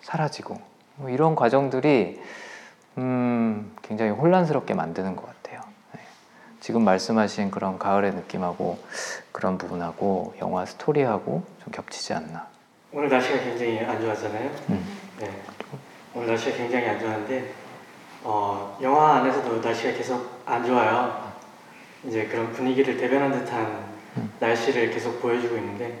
[0.00, 0.56] 사라지고
[0.96, 2.20] 뭐 이런 과정들이
[2.98, 5.60] 음, 굉장히 혼란스럽게 만드는 것 같아요.
[5.92, 6.00] 네.
[6.60, 8.78] 지금 말씀하신 그런 가을의 느낌하고
[9.32, 12.46] 그런 부분하고 영화 스토리하고 좀 겹치지 않나.
[12.92, 14.50] 오늘 날씨가 굉장히 안 좋았잖아요.
[14.70, 14.84] 음.
[15.20, 15.30] 네.
[16.14, 17.52] 오늘 날씨가 굉장히 안 좋았는데
[18.22, 21.32] 어, 영화 안에서도 날씨가 계속 안 좋아요.
[22.04, 23.84] 이제 그런 분위기를 대변한 듯한
[24.16, 24.32] 음.
[24.40, 25.98] 날씨를 계속 보여주고 있는데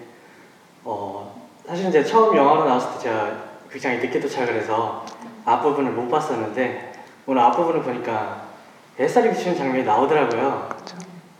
[0.88, 5.04] 어, 사실 이제 처음 영화로 나왔을 때 제가 굉장히 늦게 도착을 해서
[5.44, 6.92] 앞부분을 못 봤었는데
[7.26, 8.46] 오늘 앞부분을 보니까
[8.98, 10.68] 햇살이 비치는 장면이 나오더라고요.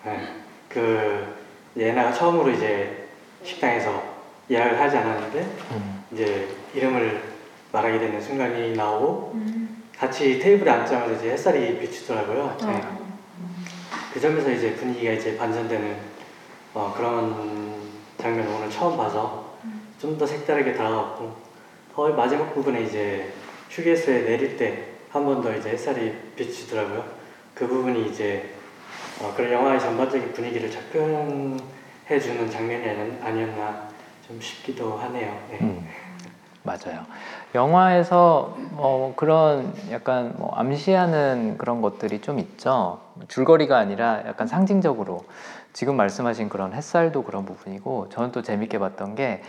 [0.04, 0.28] 네.
[0.68, 1.37] 그
[1.76, 3.09] 예나가 처음으로 이제
[3.44, 4.02] 식당에서
[4.50, 6.04] 예약을 하지 않았는데 음.
[6.12, 7.22] 이제 이름을
[7.70, 9.37] 말하게 되는 순간이 나오고
[9.96, 12.56] 같이 테이블에 앉자마자 이제 햇살이 비추더라고요.
[12.62, 12.82] 네.
[14.12, 15.96] 그 점에서 이제 분위기가 이제 반전되는
[16.74, 17.86] 어, 그런
[18.26, 19.44] 장면을 오늘 처음 봐서
[20.00, 21.32] 좀 더 색다르게 다가왔고
[21.94, 23.32] 거의 마지막 부분에 이제
[23.70, 27.02] 휴게소에 내릴 때 한 번 더 이제 햇살이 비추더라고요.
[27.54, 28.50] 그 부분이 이제
[29.22, 33.88] 어, 그런 영화의 전반적인 분위기를 잘 표현해주는 장면이 아니- 아니었나
[34.26, 35.38] 좀 쉽기도 하네요.
[35.50, 35.58] 네.
[35.62, 35.88] 음,
[36.64, 37.06] 맞아요.
[37.54, 43.00] 영화에서 뭐 그런 약간 뭐 암시하는 그런 것들이 좀 있죠.
[43.28, 45.24] 줄거리가 아니라 약간 상징적으로
[45.76, 49.42] 지금 말씀하신 그런 햇살도 그런 부분이고 저는 또 재밌게 봤던 게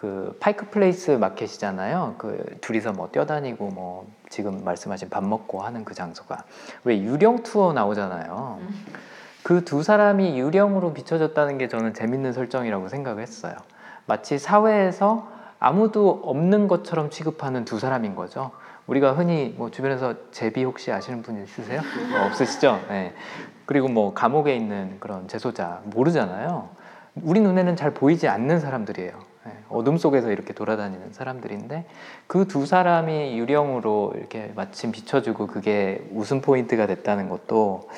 [0.00, 2.14] 그 파이크 플레이스 마켓이잖아요.
[2.16, 6.44] 그 둘이서 뭐 뛰어다니고 뭐 지금 말씀하신 밥 먹고 하는 그 장소가
[6.84, 8.60] 왜 유령 투어 나오잖아요.
[9.42, 13.54] 그 두 사람이 유령으로 비춰졌다는 게 저는 재밌는 설정이라고 생각을 했어요.
[14.06, 18.52] 마치 사회에서 아무도 없는 것처럼 취급하는 두 사람인 거죠.
[18.90, 21.80] 우리가 흔히 뭐 주변에서 제비 혹시 아시는 분 있으세요?
[22.10, 22.80] 뭐 없으시죠?
[22.88, 23.12] 네.
[23.64, 26.68] 그리고 뭐 감옥에 있는 그런 재소자 모르잖아요.
[27.22, 29.12] 우리 눈에는 잘 보이지 않는 사람들이에요.
[29.46, 29.52] 네.
[29.68, 31.86] 어둠 속에서 이렇게 돌아다니는 사람들인데
[32.26, 37.88] 그 두 사람이 유령으로 이렇게 마침 비춰주고 그게 웃음 포인트가 됐다는 것도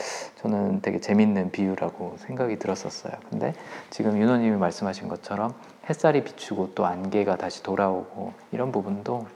[0.42, 3.14] 저는 되게 재밌는 비유라고 생각이 들었었어요.
[3.30, 3.54] 근데
[3.88, 5.54] 지금 윤호님이 말씀하신 것처럼
[5.88, 9.26] 햇살이 비추고 또 안개가 다시 돌아오고 이런 부분도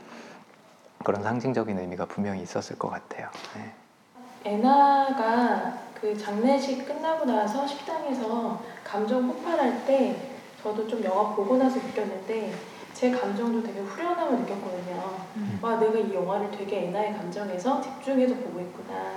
[1.07, 3.29] 그런 상징적인 의미가 분명히 있었을 것 같아요.
[3.55, 3.73] 네.
[4.45, 10.17] 애나가 그 장례식 끝나고 나서 식당에서 감정 폭발할 때
[10.61, 12.53] 저도 좀 영화 보고 나서 느꼈는데
[12.93, 15.17] 제 감정도 되게 후련함을 느꼈거든요.
[15.63, 19.13] 와 내가 이 영화를 되게 애나의 감정에서 집중해서 보고 있구나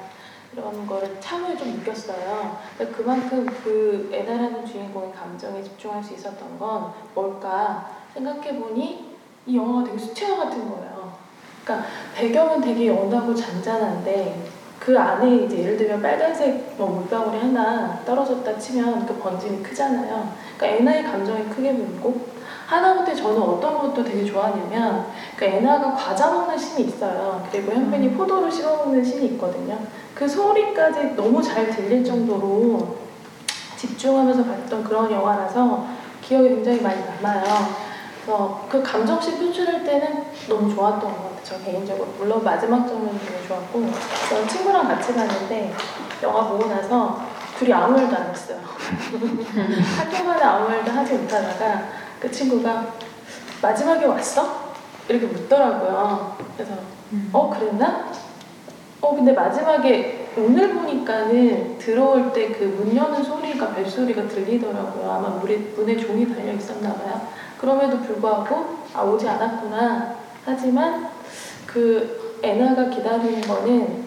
[0.54, 2.60] 이런 거를 참을 좀 느꼈어요.
[2.78, 9.86] 그러니까 그만큼 그 애나라는 주인공의 감정에 집중할 수 있었던 건 뭘까 생각해 보니 이 영화가
[9.86, 10.99] 되게 수채화 같은 거예요.
[11.70, 18.58] 그러니까 배경은 되게 연하고 잔잔한데 그 안에 이제 예를 들면 빨간색 뭐 물방울이 하나 떨어졌다
[18.58, 20.34] 치면 그 번짐이 크잖아요.
[20.58, 22.28] 그러니까 애나의 감정이 크게 보이고
[22.66, 25.06] 하나부터 저는 어떤 것도 되게 좋아하냐면
[25.36, 27.46] 그 애나가 과자 먹는 씬이 있어요.
[27.52, 29.78] 그리고 현빈이 포도를 씹어 먹는 씬이 있거든요.
[30.16, 32.98] 그 소리까지 너무 잘 들릴 정도로
[33.76, 35.86] 집중하면서 봤던 그런 영화라서
[36.22, 37.89] 기억이 굉장히 많이 남아요.
[38.30, 41.40] 그래서 그 감정씩 표출할 때는 너무 좋았던 것 같아요.
[41.44, 42.08] 저 개인적으로.
[42.20, 43.84] 물론 마지막 장면이 되게 좋았고
[44.30, 45.74] 전 친구랑 같이 갔는데
[46.22, 47.22] 영화 보고 나서
[47.58, 48.60] 둘이 아무 말도 안 했어요.
[50.28, 51.84] 만에 아무 말도 하지 못하다가
[52.20, 52.94] 그 친구가
[53.64, 54.70] 마지막에 왔어?
[55.08, 56.38] 이렇게 묻더라고요.
[56.56, 56.74] 그래서
[57.34, 58.12] 어 그랬나?
[59.02, 65.10] 어 근데 마지막에 오늘 보니까는 들어올 때 그 문 여는 소리가 벨소리가 들리더라고요.
[65.12, 67.39] 아마 문에, 문에 종이 달려 있었나 봐요.
[67.60, 70.16] 그럼에도 불구하고 아 오지 않았구나.
[70.46, 71.10] 하지만
[71.66, 74.04] 그 애나가 기다리는 거는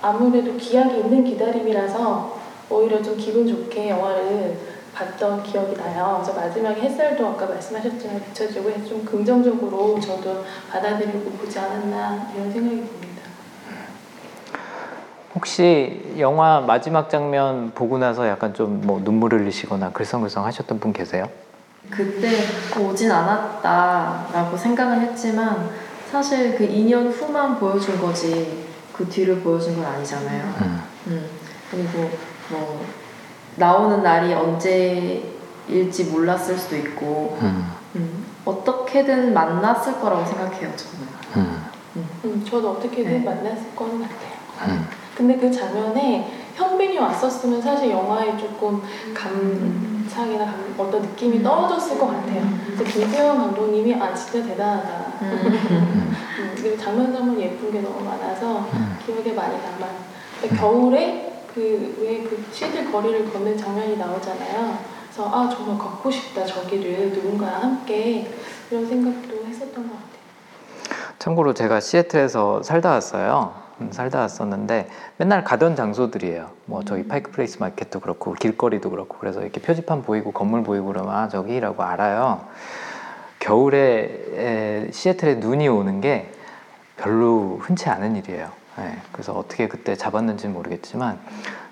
[0.00, 2.38] 아무래도 기약이 있는 기다림이라서
[2.70, 4.58] 오히려 좀 기분 좋게 영화를
[4.94, 6.20] 봤던 기억이 나요.
[6.22, 13.22] 그래서 마지막에 햇살도 아까 말씀하셨지만 비춰지고 좀 긍정적으로 저도 받아들이고 보지 않았나 이런 생각이 듭니다.
[15.34, 21.28] 혹시 영화 마지막 장면 보고 나서 약간 좀 뭐 눈물 흘리시거나 글썽글썽 하셨던 분 계세요?
[21.90, 22.28] 그때
[22.78, 25.70] 오진 않았다라고 생각은 했지만
[26.10, 30.54] 사실 그 2년 후만 보여준 거지 그 뒤를 보여준 건 아니잖아요.
[30.62, 30.82] 음.
[31.08, 31.30] 음,
[31.70, 32.10] 그리고
[32.50, 32.84] 뭐
[33.56, 37.72] 나오는 날이 언제일지 몰랐을 수도 있고 음.
[37.96, 41.08] 음, 어떻게든 만났을 거라고 생각해요 저는.
[41.36, 41.68] 음.
[42.24, 43.18] 음, 저도 어떻게든 네.
[43.18, 44.38] 만났을 거는 같아요.
[44.68, 44.86] 음.
[45.16, 48.82] 근데 그 장면에 현빈이 왔었으면 사실 영화에 조금
[49.14, 52.42] 감상이나 감- 어떤 느낌이 떨어졌을 것 같아요.
[52.66, 55.04] 그래서 김태형 감독님이 아 진짜 대단하다.
[55.22, 58.98] 음, 그리고 장면 장면 예쁜 게 너무 많아서 음.
[59.06, 59.94] 기억에 많이 남아요.
[60.40, 64.78] 근데 겨울에 그왜그 시애틀 거리를 걷는 장면이 나오잖아요.
[65.04, 68.28] 그래서 아 정말 걷고 싶다 저기를 누군가와 함께
[68.70, 70.18] 이런 생각도 했었던 것 같아요.
[71.20, 73.67] 참고로 제가 시애틀에서 살다 왔어요.
[73.80, 74.88] 음, 살다 왔었는데
[75.18, 76.50] 맨날 가던 장소들이에요.
[76.66, 81.14] 뭐 저기 파이크 플레이스 마켓도 그렇고 길거리도 그렇고 그래서 이렇게 표지판 보이고 건물 보이고 그러면
[81.14, 82.44] 아 저기라고 알아요.
[83.38, 86.30] 겨울에 에, 시애틀에 눈이 오는 게
[86.96, 88.50] 별로 흔치 않은 일이에요.
[88.80, 91.18] 예, 그래서 어떻게 그때 잡았는지는 모르겠지만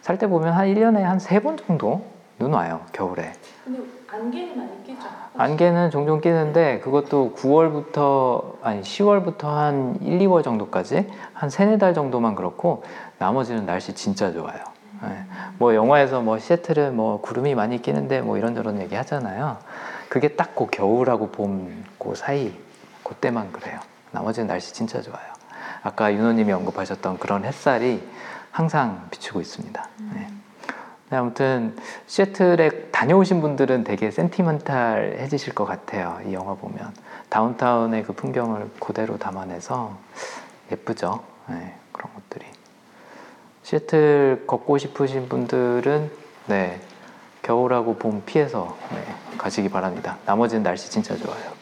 [0.03, 2.05] 살 때 보면 한 1년에 한 세 번 정도
[2.39, 2.81] 눈 와요.
[2.93, 3.33] 겨울에.
[3.65, 5.07] 근데 안개는 많이 끼죠.
[5.37, 12.35] 안개는 종종 끼는데 그것도 9월부터 아니 10월부터 한 1, 2월 정도까지 한 세네 달 정도만
[12.35, 12.83] 그렇고
[13.19, 14.59] 나머지는 날씨 진짜 좋아요.
[15.05, 15.25] 예.
[15.59, 19.59] 뭐 영화에서 뭐 시애틀은 뭐 구름이 많이 끼는데 뭐 이런저런 얘기 하잖아요.
[20.09, 22.53] 그게 딱 그 겨울하고 봄 그 사이
[23.03, 23.81] 그때만 그래요.
[24.13, 25.27] 나머지는 날씨 진짜 좋아요.
[25.83, 28.03] 아까 윤호님이 언급하셨던 그런 햇살이
[28.51, 29.89] 항상 비추고 있습니다.
[30.15, 30.29] 네.
[31.09, 31.77] 네, 아무튼
[32.07, 36.19] 시애틀에 다녀오신 분들은 되게 센티멘탈해지실 것 같아요.
[36.27, 36.93] 이 영화 보면
[37.29, 39.97] 다운타운의 그 풍경을 그대로 담아내서
[40.73, 41.23] 예쁘죠.
[41.49, 42.45] 네, 그런 것들이
[43.63, 46.11] 시애틀 걷고 싶으신 분들은
[46.47, 46.81] 네
[47.43, 49.05] 겨울하고 봄 피해서 네,
[49.39, 50.17] 가시기 바랍니다.
[50.27, 51.57] 나머지는 날씨 진짜 좋아요.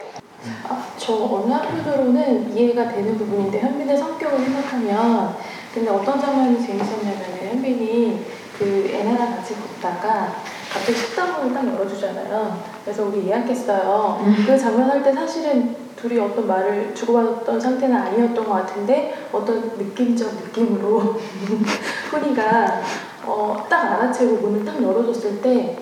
[0.68, 5.36] 아, 저 어느 학교들로는 이해가 되는 부분인데 현빈의 성격을 생각하면
[5.72, 7.18] 근데 어떤 장면이 재밌었냐면
[7.48, 8.24] 현빈이
[8.58, 10.34] 그 애나랑 같이 걷다가
[10.72, 12.62] 갑자기 식당 문을 딱 열어주잖아요.
[12.84, 14.20] 그래서 우리 예약했어요.
[14.46, 20.34] 그 장면 할 때 사실은 둘이 어떤 말을 주고받았던 상태는 아니었던 것 같은데 어떤 느낌적
[20.34, 20.98] 느낌으로
[22.10, 22.82] 훈이가
[23.26, 25.78] 어, 딱 알아채고 문을 딱 열어줬을 때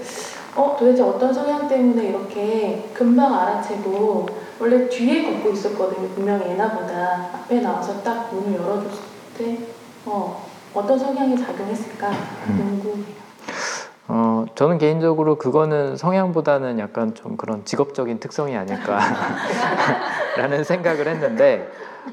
[0.55, 4.27] 어, 도대체 어떤 성향 때문에 이렇게 금방 알아채고
[4.61, 6.09] 원래 뒤에 걷고 있었거든요.
[6.11, 9.01] 분명히 애나보다 앞에 나와서 딱 문을 열어줬을
[9.37, 9.59] 때
[10.07, 12.11] 어, 어떤 성향이 작용했을까
[12.47, 13.23] 궁금해요.
[14.09, 19.05] 어, 저는 개인적으로 그거는 성향보다는 약간 좀 그런 직업적인 특성이 아닐까라는
[20.65, 21.71] 생각을 했는데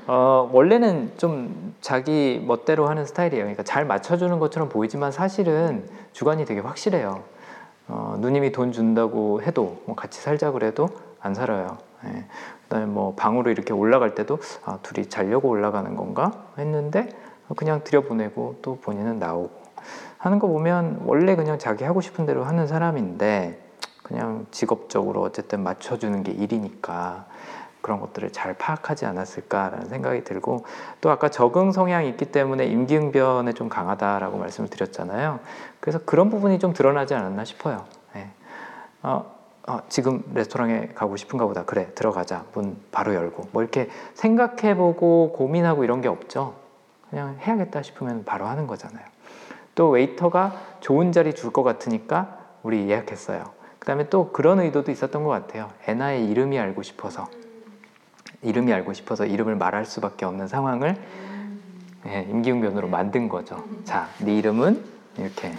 [0.08, 3.44] 어, 원래는 좀 자기 멋대로 하는 스타일이에요.
[3.44, 7.24] 그러니까 잘 맞춰주는 것처럼 보이지만 사실은 주관이 되게 확실해요.
[7.88, 10.90] 어, 누님이 돈 준다고 해도 뭐 같이 살자 그래도
[11.22, 11.78] 안 살아요.
[12.06, 12.26] 예.
[12.64, 17.10] 그다음에 뭐 방으로 이렇게 올라갈 때도 아, 둘이 자려고 올라가는 건가 했는데
[17.56, 19.52] 그냥 들여보내고 또 본인은 나오고
[20.18, 23.60] 하는 거 보면 원래 그냥 자기 하고 싶은 대로 하는 사람인데
[24.04, 27.26] 그냥 직업적으로 어쨌든 맞춰주는 게 일이니까
[27.82, 30.66] 그런 것들을 잘 파악하지 않았을까라는 생각이 들고
[31.00, 35.40] 또 아까 적응 성향이 있기 때문에 임기응변에 좀 강하다라고 말씀을 드렸잖아요.
[35.80, 37.86] 그래서 그런 부분이 좀 드러나지 않았나 싶어요.
[38.16, 38.28] 예.
[39.04, 39.26] 어,
[39.68, 41.64] 어, 지금 레스토랑에 가고 싶은가 보다.
[41.64, 42.44] 그래, 들어가자.
[42.54, 43.50] 문 바로 열고.
[43.52, 46.56] 뭐 이렇게 생각해보고 고민하고 이런 게 없죠.
[47.10, 49.04] 그냥 해야겠다 싶으면 바로 하는 거잖아요.
[49.76, 53.44] 또 웨이터가 좋은 자리 줄 것 같으니까 우리 예약했어요.
[53.80, 55.70] 그 다음에 또 그런 의도도 있었던 것 같아요.
[55.88, 57.28] 애나의 이름이 알고 싶어서.
[58.42, 60.96] 이름이 알고 싶어서 이름을 말할 수밖에 없는 상황을
[62.08, 63.64] 예, 임기응변으로 만든 거죠.
[63.84, 64.84] 자, 네 이름은
[65.18, 65.50] 이렇게.
[65.50, 65.56] 음.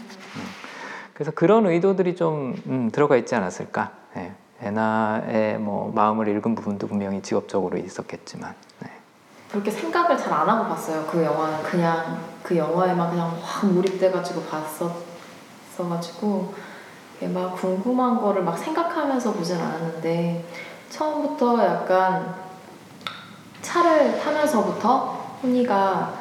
[1.13, 3.91] 그래서 그런 의도들이 좀 음, 들어가 있지 않았을까.
[4.17, 4.33] 예,
[4.63, 8.55] 애나의 뭐 마음을 읽은 부분도 분명히 직업적으로 있었겠지만.
[8.83, 8.91] 네.
[9.51, 11.05] 그렇게 생각을 잘 안 하고 봤어요.
[11.07, 14.43] 그 영화는 그냥 그 영화에만 그냥 확 몰입돼가지고
[15.77, 16.55] 봤었어가지고
[17.35, 20.45] 막 궁금한 거를 막 생각하면서 보진 않았는데
[20.89, 22.35] 처음부터 약간
[23.61, 26.13] 차를 타면서부터 훈이가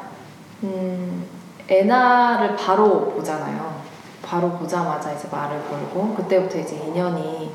[0.64, 1.26] 음,
[1.68, 3.80] 애나를 바로 보잖아요.
[4.22, 7.54] 바로 보자마자 이제 말을 걸고 그때부터 이제 인연이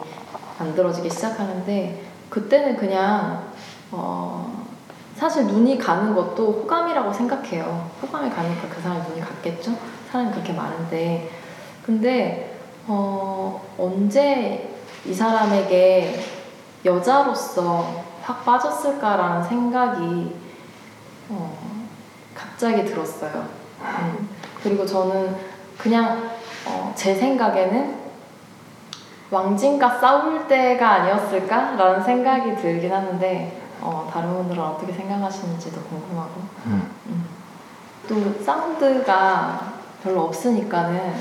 [0.57, 3.43] 만들어지기 시작하는데 그때는 그냥
[3.91, 4.64] 어,
[5.16, 7.89] 사실 눈이 가는 것도 호감이라고 생각해요.
[8.01, 9.72] 호감이 가니까 그 사람이 눈이 갔겠죠?
[10.11, 11.32] 사람이 그렇게 많은데.
[11.86, 16.20] 근데, 어, 언제 이 사람에게
[16.84, 20.36] 여자로서 확 빠졌을까라는 생각이,
[21.30, 21.57] 어,
[22.34, 23.47] 갑자기 들었어요.
[23.82, 24.30] 음.
[24.61, 25.36] 그리고 저는
[25.78, 26.32] 그냥,
[26.68, 28.03] 어, 제 생각에는
[29.32, 36.91] 왕진과 싸울 때가 아니었을까라는 생각이 들긴 하는데, 어, 다른 분들은 어떻게 생각하시는지도 궁금하고 음.
[37.07, 37.26] 음.
[38.07, 39.73] 또 사운드가
[40.03, 41.15] 별로 없으니까는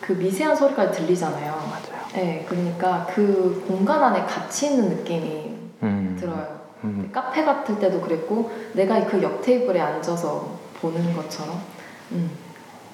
[0.00, 1.52] 그 미세한 소리까지 들리잖아요.
[1.52, 2.02] 맞아요.
[2.14, 6.16] 네, 그러니까 그 공간 안에 갇히 있는 느낌이 음.
[6.18, 6.60] 들어요.
[6.84, 7.08] 음.
[7.12, 10.48] 카페 같을 때도 그랬고 내가 그 옆 테이블에 앉아서
[10.80, 11.60] 보는 것처럼
[12.10, 12.30] 음,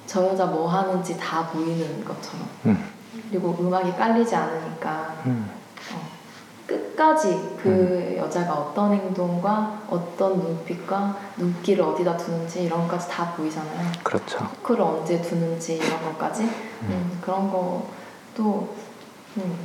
[0.07, 2.85] 저 여자 뭐 하는지 다 보이는 것처럼 음.
[3.31, 5.51] 그리고 음악이 깔리지 않으니까 음.
[6.69, 13.91] 끝까지 그 여자가 어떤 행동과 어떤 눈빛과 눈길을 어디다 두는지 이런 것까지 다 보이잖아요.
[14.05, 14.39] 그렇죠.
[14.39, 16.43] 포크를 언제 두는지 이런 것까지
[16.83, 18.75] 음, 그런 것도
[19.39, 19.59] 음,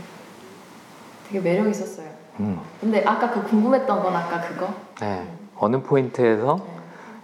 [1.27, 2.07] 되게 매력 있었어요.
[2.39, 2.59] 음.
[2.79, 5.27] 근데 아까 그 궁금했던 건 아까 그거 네.
[5.57, 6.73] 어느 포인트에서 네.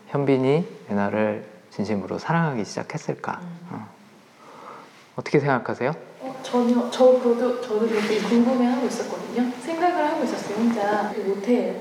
[0.08, 3.40] 현빈이 애나를 진심으로 사랑하기 시작했을까?
[3.42, 3.70] 음.
[3.72, 3.88] 어.
[5.16, 6.09] 어떻게 생각하세요?
[6.50, 9.52] 어, 전혀 저 그도 저도 되게 궁금해하고 있었거든요.
[9.62, 11.80] 생각을 하고 있었어요 혼자 그 모텔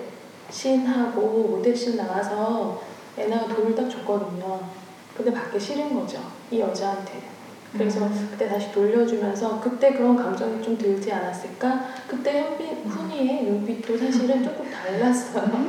[0.50, 2.82] 씬하고 모텔 씬 나와서
[3.16, 4.60] 애나가 돈을 딱 줬거든요.
[5.16, 7.22] 근데 받기 싫은 거죠 이 여자한테.
[7.72, 11.86] 그래서 그때 다시 돌려주면서 그때 그런 감정이 좀 들지 않았을까?
[12.06, 15.44] 그때 현빈 훈이의 눈빛도 사실은 조금 달랐어요.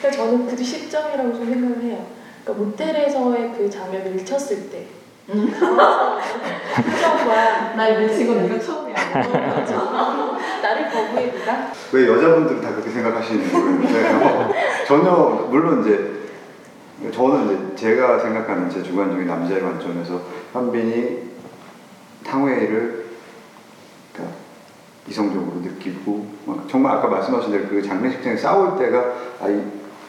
[0.00, 2.06] 그러니까 저는 그 시점이라고 좀 생각을 해요.
[2.44, 4.86] 그러니까 모텔에서의 그 장면 밀쳤을 때
[6.76, 8.96] 표정과 날 밀치고 네가 처음이야.
[10.62, 15.10] 나를 거부해 네가 왜 여자분들은 다 그렇게 생각하시는지 모르겠는데 전혀
[15.50, 16.22] 물론 이제
[17.12, 20.20] 저는 이제 제가 생각하는 제 주관적인 남자의 관점에서
[20.52, 21.30] 현빈이
[22.24, 23.06] 탕웨이를
[24.12, 24.36] 그러니까
[25.08, 29.04] 이성적으로 느끼고 막 정말 아까 말씀하신 대로 그 장례식장에 싸울 때가
[29.42, 29.60] 아이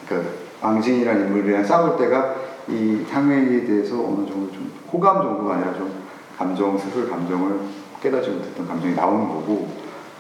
[0.08, 2.36] 그러니까 왕진이라는 인물이랑 싸울 때가
[2.68, 6.04] 이 탕웨이에 대해서 어느 정도 좀 호감 정도가 아니라 좀
[6.38, 7.60] 감정 스스로 감정을
[8.02, 9.68] 깨닫지 못했던 감정이 나오는 거고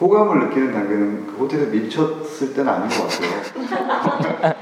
[0.01, 3.41] 호감을 느끼는 단계는 그 호텔에 미쳤을 때는 아닌 것 같아요.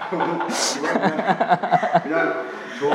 [0.09, 0.47] 그냥,
[2.03, 2.33] 그냥
[2.77, 2.93] 저,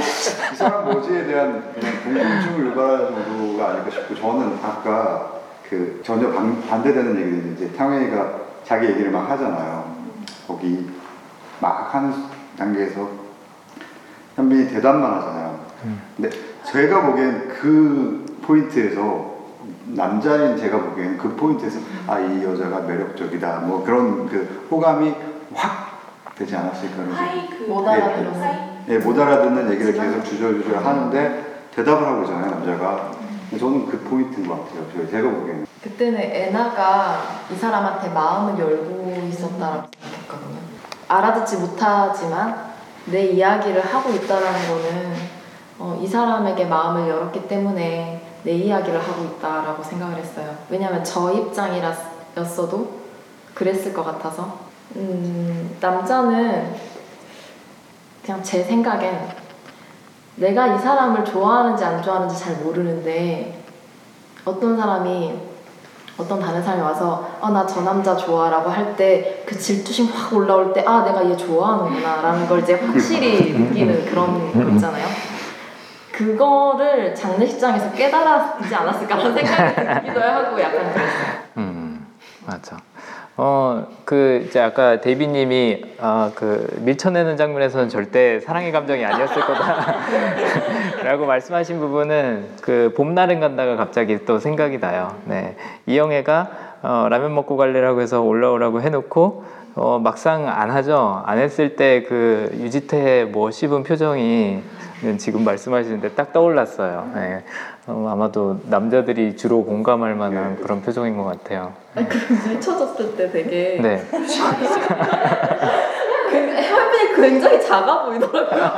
[0.52, 5.32] 이 사람 뭐지에 대한 그냥 궁금증을 유발하는 정도가 아닐까 싶고 저는 아까
[5.68, 9.96] 그 전혀 반, 반대되는 얘기를 이제 탕웨이가 자기 얘기를 막 하잖아요.
[10.46, 10.88] 거기
[11.60, 12.12] 막 하는
[12.58, 13.08] 단계에서
[14.36, 15.66] 현빈이 대답만 하잖아요.
[16.16, 16.30] 근데
[16.72, 19.36] 제가 보기엔 그 포인트에서
[19.86, 23.60] 남자인 제가 보기엔 그 포인트에서 아 이 여자가 매력적이다.
[23.60, 25.14] 뭐 그런 그 호감이
[25.54, 26.00] 확
[26.36, 28.76] 되지 않았을까 好 그 뭐 坏 알아들었어요.
[28.88, 33.10] 예, 못 알아듣는 얘기를 계속 주저주저 하는데 대답을 하고 있잖아요 남자가.
[33.48, 34.86] 근데 저는 그 포인트인 것 같아요.
[34.94, 40.56] 저- 제가 보기에는 그때는 애나가 이 사람한테 마음을 열고 있었다라고 생각했거든요.
[41.08, 42.56] 알아듣지 못하지만
[43.06, 45.35] 내 이야기를 하고 있다라는 거는
[45.78, 50.54] 어, 이 사람에게 마음을 열었기 때문에 내 이야기를 하고 있다라고 생각을 했어요.
[50.70, 52.88] 왜냐하면 저 입장이었어도
[53.54, 54.58] 그랬을 것 같아서
[54.96, 56.74] 음, 남자는
[58.24, 59.28] 그냥 제 생각엔
[60.36, 63.62] 내가 이 사람을 좋아하는지 안 좋아하는지 잘 모르는데
[64.44, 65.34] 어떤 사람이
[66.18, 70.72] 어떤 다른 사람이 와서 아 나 저 남자 좋아라고 할 때 그 질투심 확 올라올
[70.72, 75.06] 때 아 내가 얘 좋아하는구나라는 걸 이제 확실히 느끼는 그런 거 있잖아요.
[76.16, 81.26] 그거를 장례식장에서 깨달았지 않았을까라는 생각이 들기도 하고 약간 그랬어요.
[81.58, 82.06] 음,
[82.46, 82.78] 맞아.
[83.36, 89.94] 어, 그 이제 아까 데이비님이 아, 그 밀쳐내는 장면에서는 절대 사랑의 감정이 아니었을 거다
[91.04, 95.18] 라고 말씀하신 부분은 그 봄날은 간다가 갑자기 또 생각이 나요.
[95.26, 96.50] 네, 이영애가
[96.80, 99.44] 어, 라면 먹고 갈래라고 해서 올라오라고 해놓고
[99.76, 101.22] 어, 막상 안 하죠.
[101.26, 104.62] 안 했을 때 그 유지태의 뭐 씹은 표정이
[105.18, 107.10] 지금 말씀하시는데 딱 떠올랐어요.
[107.14, 107.44] 네.
[107.86, 111.74] 어, 아마도 남자들이 주로 공감할 만한 그런 표정인 것 같아요.
[111.94, 112.16] 아니 그
[112.48, 114.02] 미쳐졌을 때 되게 네.
[116.30, 118.70] 굉장히 혈빈이 굉장히 작아 보이더라고요.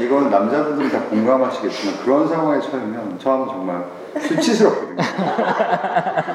[0.00, 3.84] 이건 남자분들이 다 공감하시겠지만 그런 상황에 처하면 처음 정말
[4.18, 5.02] 수치스럽거든요.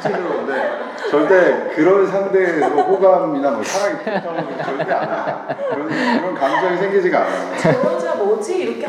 [0.01, 5.47] 수치스러운데 절대 그런 상대에서 호감이나 뭐 사랑이 필요한 게 절대 안 와요.
[5.69, 7.57] 그런, 그런 감정이 생기지가 않아요.
[7.57, 8.87] 저 여자 뭐지 이렇게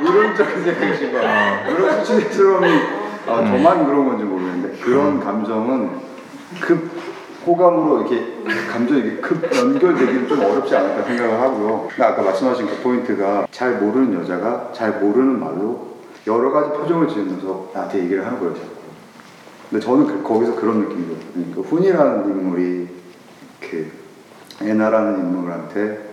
[0.00, 1.64] 이론적인 생각이신 거야.
[1.66, 2.68] 그런 수치스러움이
[3.26, 5.90] 아, 저만 그런 건지 모르겠는데 그런 감정은
[6.60, 6.90] 급
[7.46, 8.24] 호감으로 이렇게
[8.72, 11.88] 감정이 이렇게 급 연결되기는 좀 어렵지 않을까 생각을 하고요.
[11.88, 15.91] 근데 아까 말씀하신 그 포인트가 잘 모르는 여자가 잘 모르는 말로
[16.26, 18.54] 여러 가지 표정을 지으면서 나한테 얘기를 하는 거예요.
[19.70, 21.54] 근데 저는 그- 거기서 그런 느낌이 들었거든요.
[21.54, 22.88] 그 훈이라는 인물이
[23.60, 23.90] 그
[24.60, 26.10] 애나라는 인물한테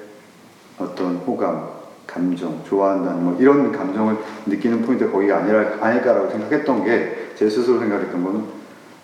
[0.80, 1.68] 어떤 호감,
[2.07, 8.22] 감정, 좋아한다는 뭐 이런 감정을 느끼는 포인트가 거기가 아니라, 아닐까라고 생각했던 게 제 스스로 생각했던
[8.22, 8.43] 거는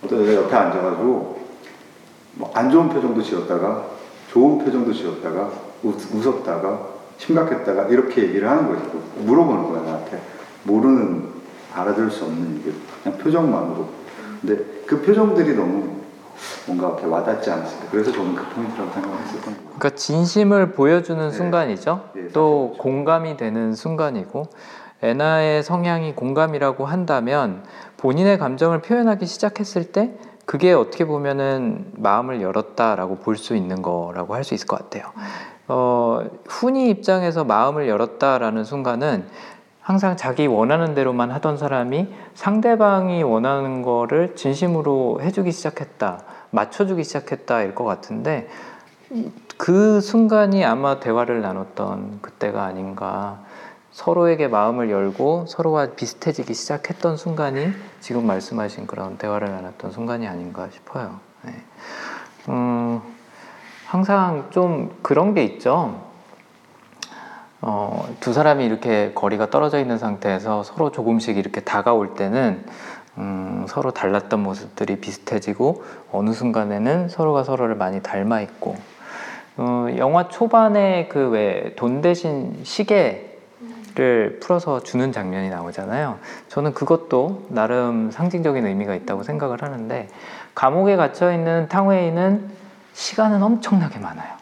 [0.03, 1.39] 어떤 여자 옆에 앉아가지고
[2.34, 3.86] 뭐 안 좋은 표정도 지었다가
[4.30, 5.49] 좋은 표정도 지었다가
[5.84, 6.88] 웃, 웃었다가
[7.18, 8.82] 심각했다가 이렇게 얘기를 하는 거예요.
[9.20, 10.22] 물어보는 거야 나한테
[10.66, 11.30] 모르는
[11.74, 13.88] 알아들을 수 없는 얘기 그냥 표정만으로
[14.41, 15.95] 근데 그 표정들이 너무
[16.68, 19.59] 뭔가 이렇게 와닿지 않았을까 그래서 저는 그 포인트라고 생각을 했었던 거예요.
[19.63, 21.32] 그러니까 진심을 보여주는 네.
[21.32, 22.09] 순간이죠.
[22.13, 22.84] 네, 또 사실 그렇죠.
[22.84, 24.43] 공감이 되는 순간이고
[25.01, 27.63] 애나의 성향이 공감이라고 한다면
[27.97, 30.13] 본인의 감정을 표현하기 시작했을 때
[30.45, 35.11] 그게 어떻게 보면은 마음을 열었다라고 볼 수 있는 거라고 할 수 있을 것 같아요.
[35.68, 39.26] 어, 훈이 입장에서 마음을 열었다라는 순간은
[39.86, 47.84] 항상 자기 원하는 대로만 하던 사람이 상대방이 원하는 거를 진심으로 해주기 시작했다, 맞춰주기 시작했다일 것
[47.84, 48.50] 같은데
[49.58, 53.44] 그 순간이 아마 대화를 나눴던 그때가 아닌가.
[53.92, 57.70] 서로에게 마음을 열고 서로와 비슷해지기 시작했던 순간이
[58.00, 61.20] 지금 말씀하신 그런 대화를 나눴던 순간이 아닌가 싶어요.
[61.44, 61.54] 네.
[62.50, 63.02] 음,
[63.86, 66.05] 항상 좀 그런 게 있죠.
[67.68, 72.63] 어, 두 사람이 이렇게 거리가 떨어져 있는 상태에서 서로 조금씩 이렇게 다가올 때는
[73.18, 78.76] 음, 서로 달랐던 모습들이 비슷해지고 어느 순간에는 서로가 서로를 많이 닮아 있고
[79.57, 86.20] 어, 영화 초반에 그 왜 돈 대신 시계를 풀어서 주는 장면이 나오잖아요.
[86.49, 90.07] 저는 그것도 나름 상징적인 의미가 있다고 생각을 하는데
[90.53, 92.47] 감옥에 갇혀 있는 탕웨이는
[92.93, 94.35] 시간은 엄청나게 많아요.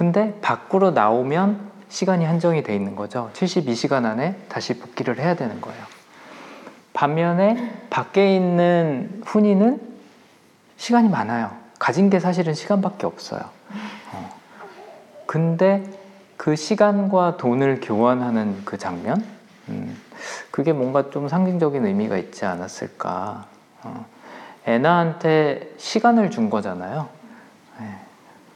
[0.00, 0.12] 네.
[0.12, 3.30] 근데 밖으로 나오면 시간이 한정이 돼 있는 거죠.
[3.34, 5.84] 72시간 안에 다시 복귀를 해야 되는 거예요.
[6.94, 9.78] 반면에 밖에 있는 훈이는
[10.78, 11.50] 시간이 많아요.
[11.78, 13.42] 가진 게 사실은 시간밖에 없어요.
[14.12, 14.30] 어.
[15.26, 15.84] 근데
[16.38, 19.22] 그 시간과 돈을 교환하는 그 장면,
[19.68, 20.00] 음,
[20.50, 23.44] 그게 뭔가 좀 상징적인 의미가 있지 않았을까.
[23.82, 24.06] 어,
[24.66, 27.19] 애나한테 시간을 준 거잖아요.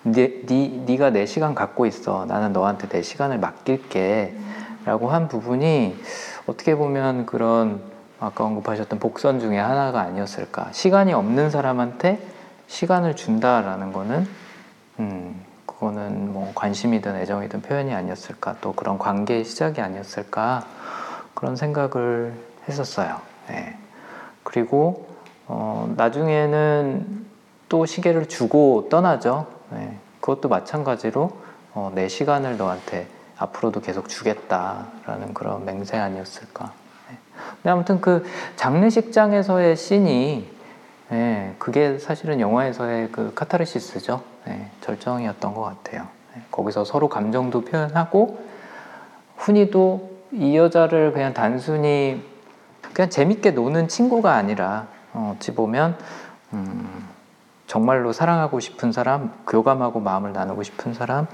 [0.07, 0.11] 예.
[0.11, 2.27] 네, 네, 네가 내 시간 갖고 있어.
[2.27, 4.35] 나는 너한테 내 시간을 맡길게.
[4.85, 5.97] 라고 한 부분이
[6.47, 7.81] 어떻게 보면 그런
[8.21, 10.69] 아까 언급하셨던 복선 중에 하나가 아니었을까.
[10.73, 12.21] 시간이 없는 사람한테
[12.67, 14.29] 시간을 준다라는 거는,
[15.01, 18.57] 음, 그거는 뭐 관심이든 애정이든 표현이 아니었을까.
[18.61, 20.65] 또 그런 관계의 시작이 아니었을까.
[21.35, 22.35] 그런 생각을
[22.69, 23.21] 했었어요.
[23.51, 23.77] 예.
[24.43, 25.07] 그리고,
[25.47, 27.25] 어, 나중에는
[27.69, 29.47] 또 시계를 주고 떠나죠.
[29.75, 31.31] 네, 그것도 마찬가지로
[31.75, 33.07] 어, 내 시간을 너한테
[33.37, 36.73] 앞으로도 계속 주겠다라는 그런 맹세 아니었을까.
[37.11, 37.19] 네.
[37.57, 38.25] 근데 아무튼 그
[38.57, 40.55] 장례식장에서의 씬이
[41.11, 44.23] 네, 그게 사실은 영화에서의 그 카타르시스죠.
[44.47, 46.07] 네, 절정이었던 것 같아요.
[46.35, 48.39] 네, 거기서 서로 감정도 표현하고
[49.37, 52.23] 훈이도 이 여자를 그냥 단순히
[52.93, 55.99] 그냥 재밌게 노는 친구가 아니라 어, 어찌 보면
[56.53, 57.09] 음,
[57.75, 61.27] 정말로 사랑하고 싶은 사람, 교감하고 마음을 나누고 싶은 사람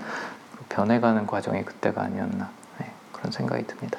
[0.70, 3.98] 변해가는 과정이 그때가 아니었나 네, 그런 생각이 듭니다.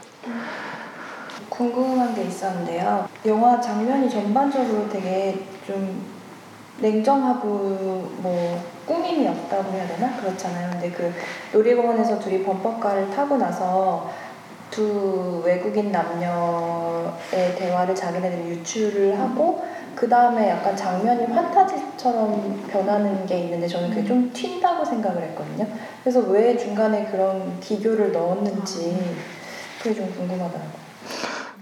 [1.50, 3.08] 궁금한 게 있었는데요.
[3.28, 6.04] 영화 장면이 전반적으로 되게 좀
[6.80, 7.48] 냉정하고
[8.24, 10.72] 뭐 꾸밈이 없다고 해야 되나 그렇잖아요.
[10.72, 11.14] 근데 그
[11.54, 14.10] 놀이공원에서 둘이 범퍼카를 타고 나서
[14.72, 19.64] 두 외국인 남녀의 대화를 자기네들이 유추를 하고
[19.96, 25.68] 그 다음에 약간 장면이 판타지처럼 변하는 게 있는데 저는 그게 좀 튄다고 생각을 했거든요.
[26.04, 29.16] 그래서 왜 중간에 그런 기교를 넣었는지
[29.82, 30.82] 그게 좀 궁금하더라고요.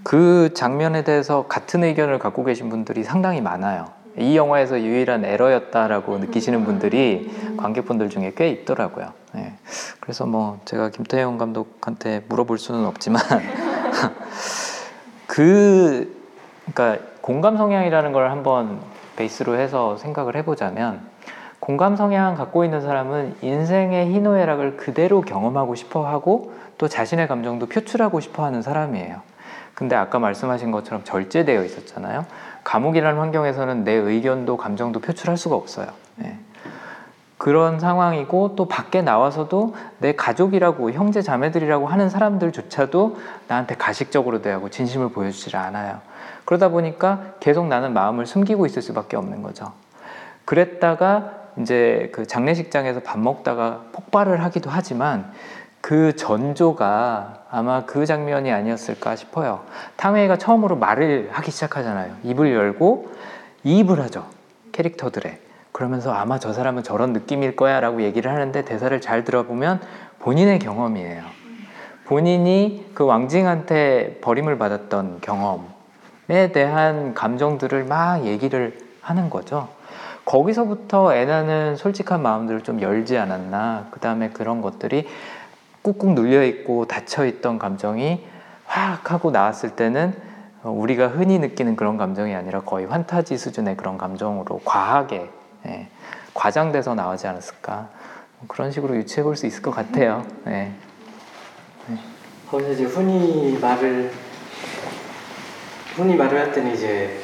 [0.02, 3.86] 그 장면에 대해서 같은 의견을 갖고 계신 분들이 상당히 많아요.
[4.18, 9.12] 이 영화에서 유일한 에러였다라고 느끼시는 분들이 관객분들 중에 꽤 있더라고요.
[9.34, 9.54] 네.
[10.00, 13.22] 그래서 뭐 제가 김태형 감독한테 물어볼 수는 없지만
[15.26, 16.20] 그
[16.72, 18.80] 그러니까 공감 성향이라는 걸 한번
[19.16, 21.00] 베이스로 해서 생각을 해보자면
[21.60, 28.20] 공감 성향 갖고 있는 사람은 인생의 희노애락을 그대로 경험하고 싶어 하고 또 자신의 감정도 표출하고
[28.20, 29.20] 싶어 하는 사람이에요.
[29.74, 32.24] 근데 아까 말씀하신 것처럼 절제되어 있었잖아요.
[32.64, 35.88] 감옥이라는 환경에서는 내 의견도 감정도 표출할 수가 없어요.
[36.16, 36.38] 네.
[37.36, 43.16] 그런 상황이고 또 밖에 나와서도 내 가족이라고 형제 자매들이라고 하는 사람들조차도
[43.48, 46.00] 나한테 가식적으로 대하고 진심을 보여주질 않아요.
[46.44, 49.72] 그러다 보니까 계속 나는 마음을 숨기고 있을 수밖에 없는 거죠.
[50.44, 55.32] 그랬다가 이제 그 장례식장에서 밥 먹다가 폭발을 하기도 하지만
[55.80, 59.64] 그 전조가 아마 그 장면이 아니었을까 싶어요.
[59.96, 62.16] 탕웨이가 처음으로 말을 하기 시작하잖아요.
[62.22, 63.12] 입을 열고
[63.64, 64.26] 이입을 하죠.
[64.72, 65.38] 캐릭터들의.
[65.72, 69.80] 그러면서 아마 저 사람은 저런 느낌일 거야 라고 얘기를 하는데 대사를 잘 들어보면
[70.18, 71.22] 본인의 경험이에요.
[72.04, 75.68] 본인이 그 왕징한테 버림을 받았던 경험
[76.30, 79.68] 에 대한 감정들을 막 얘기를 하는 거죠.
[80.24, 83.88] 거기서부터 애나는 솔직한 마음들을 좀 열지 않았나.
[83.90, 85.08] 그 다음에 그런 것들이
[85.82, 88.24] 꾹꾹 눌려있고 닫혀있던 감정이
[88.64, 90.14] 확 하고 나왔을 때는
[90.62, 95.30] 우리가 흔히 느끼는 그런 감정이 아니라 거의 환타지 수준의 그런 감정으로 과하게
[95.66, 95.88] 예,
[96.34, 97.88] 과장돼서 나오지 않았을까
[98.46, 100.24] 그런 식으로 유추해 볼 수 있을 것 같아요.
[100.46, 100.70] 예.
[102.50, 104.12] 거기서 이제 훈이 말을
[105.94, 107.18] 훈이 말을 할 때는 이제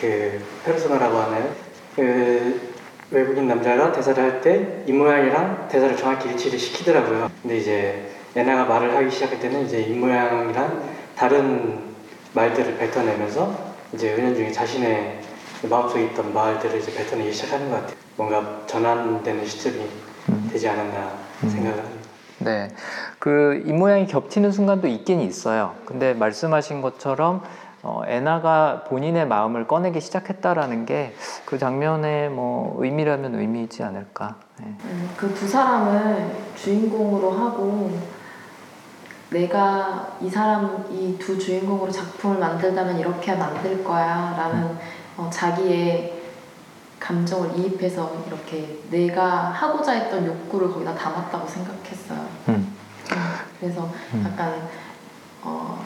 [0.00, 1.48] 그 페르소나라고 하나요?
[1.96, 2.72] 그
[3.10, 7.30] 외국인 남자가 대사를 할 때 입모양이랑 대사를 정확히 일치를 시키더라고요.
[7.42, 10.82] 근데 이제 애나가 말을 하기 시작할 때는 이제 입모양이랑
[11.14, 11.78] 다른
[12.32, 15.20] 말들을 뱉어내면서 이제 은연중에 자신의
[15.68, 17.96] 마음속에 있던 말들을 이제 뱉어내기 시작하는 것 같아요.
[18.16, 19.86] 뭔가 전환되는 시점이
[20.50, 21.12] 되지 않았나
[21.42, 22.02] 생각을 합니다.
[22.38, 22.68] 네.
[23.18, 25.76] 그 입모양이 겹치는 순간도 있긴 있어요.
[25.84, 27.42] 근데 말씀하신 것처럼
[27.82, 31.14] 어, 애나가 본인의 마음을 꺼내기 시작했다라는 게
[31.44, 34.36] 그 장면의 뭐 의미라면 의미이지 않을까.
[34.60, 34.74] 네.
[35.18, 37.98] 그두 사람을 주인공으로 하고
[39.30, 44.78] 내가 이 사람 이 두 주인공으로 작품을 만들다면 이렇게 만들 거야라는
[45.18, 46.22] 어, 자기의
[47.00, 52.20] 감정을 이입해서 이렇게 내가 하고자 했던 욕구를 거기다 담았다고 생각했어요.
[52.48, 52.54] 음.
[52.54, 52.76] 음,
[53.60, 54.24] 그래서 음.
[54.26, 54.68] 약간
[55.42, 55.84] 어,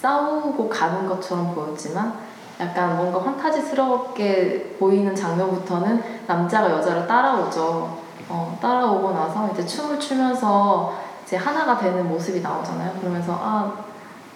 [0.00, 2.14] 싸우고 가는 것처럼 보였지만
[2.58, 7.98] 약간 뭔가 환타지스럽게 보이는 장면부터는 남자가 여자를 따라오죠.
[8.28, 10.94] 어, 따라오고 나서 이제 춤을 추면서
[11.24, 12.98] 이제 하나가 되는 모습이 나오잖아요.
[13.00, 13.72] 그러면서 아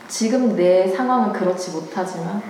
[0.08, 2.42] 지금 내 상황은 그렇지 못하지만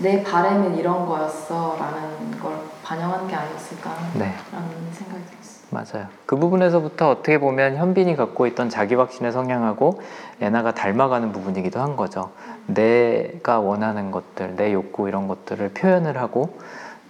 [0.00, 4.34] 내 바램은 이런 거였어라는 걸 반영한 게 아니었을까라는 네.
[4.50, 5.41] 생각이 들었어요.
[5.72, 6.06] 맞아요.
[6.26, 10.00] 그 부분에서부터 어떻게 보면 현빈이 갖고 있던 자기 확신의 성향하고
[10.40, 12.30] 애나가 닮아가는 부분이기도 한 거죠.
[12.66, 16.58] 내가 원하는 것들, 내 욕구 이런 것들을 표현을 하고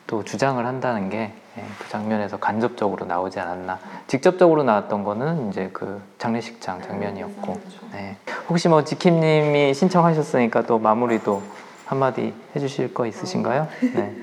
[0.07, 1.33] 또 주장을 한다는 게
[1.79, 3.79] 그 장면에서 간접적으로 나오지 않았나.
[4.07, 7.61] 직접적으로 나왔던 거는 이제 그 장례식장 장면이었고.
[7.93, 8.17] 네.
[8.49, 11.43] 혹시 뭐 지킴님이 신청하셨으니까 또 마무리도
[11.87, 13.69] 한마디 해주실 거 있으신가요?
[13.95, 14.15] 네.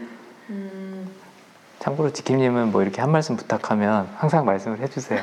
[1.80, 5.20] 음, 참고로 지킴님은 뭐 이렇게 한 말씀 부탁하면 항상 말씀을 해주세요.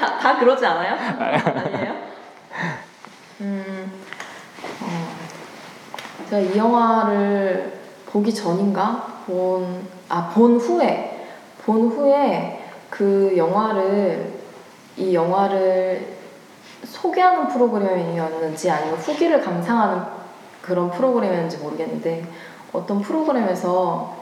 [0.00, 0.94] 다, 다 그러지 않아요?
[0.94, 1.94] 아니에요?
[3.40, 3.92] 음,
[4.82, 11.28] 어, 제가 이 영화를 보기 전인가 본, 아, 본 후에,
[11.64, 14.34] 본 후에 그 영화를,
[14.96, 16.14] 이 영화를
[16.84, 20.02] 소개하는 프로그램이었는지 아니면 후기를 감상하는
[20.60, 22.24] 그런 프로그램이었는지 모르겠는데
[22.72, 24.13] 어떤 프로그램에서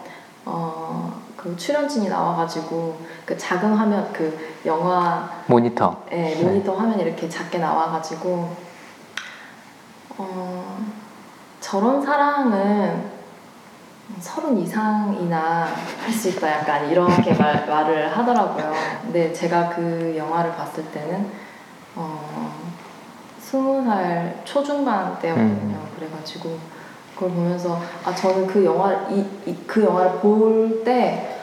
[0.44, 6.02] 어, 그 출연진이 나와가지고 그 작은 화면 그 영화 모니터.
[6.12, 8.56] 예, 모니터 화면이 이렇게 작게 나와가지고
[10.18, 10.78] 어,
[11.60, 13.10] 저런 사랑은
[14.20, 15.66] 서른 이상이나
[16.04, 18.72] 할 수 있다 약간 이렇게 말, 말을 하더라고요.
[19.02, 21.30] 근데 제가 그 영화를 봤을 때는
[21.94, 22.52] 어,
[23.40, 25.78] 스무 살 초중반 때였거든요.
[25.96, 26.58] 그래가지고
[27.14, 31.38] 그걸 보면서 아 저는 그 영화 이, 이, 그 영화를 볼 때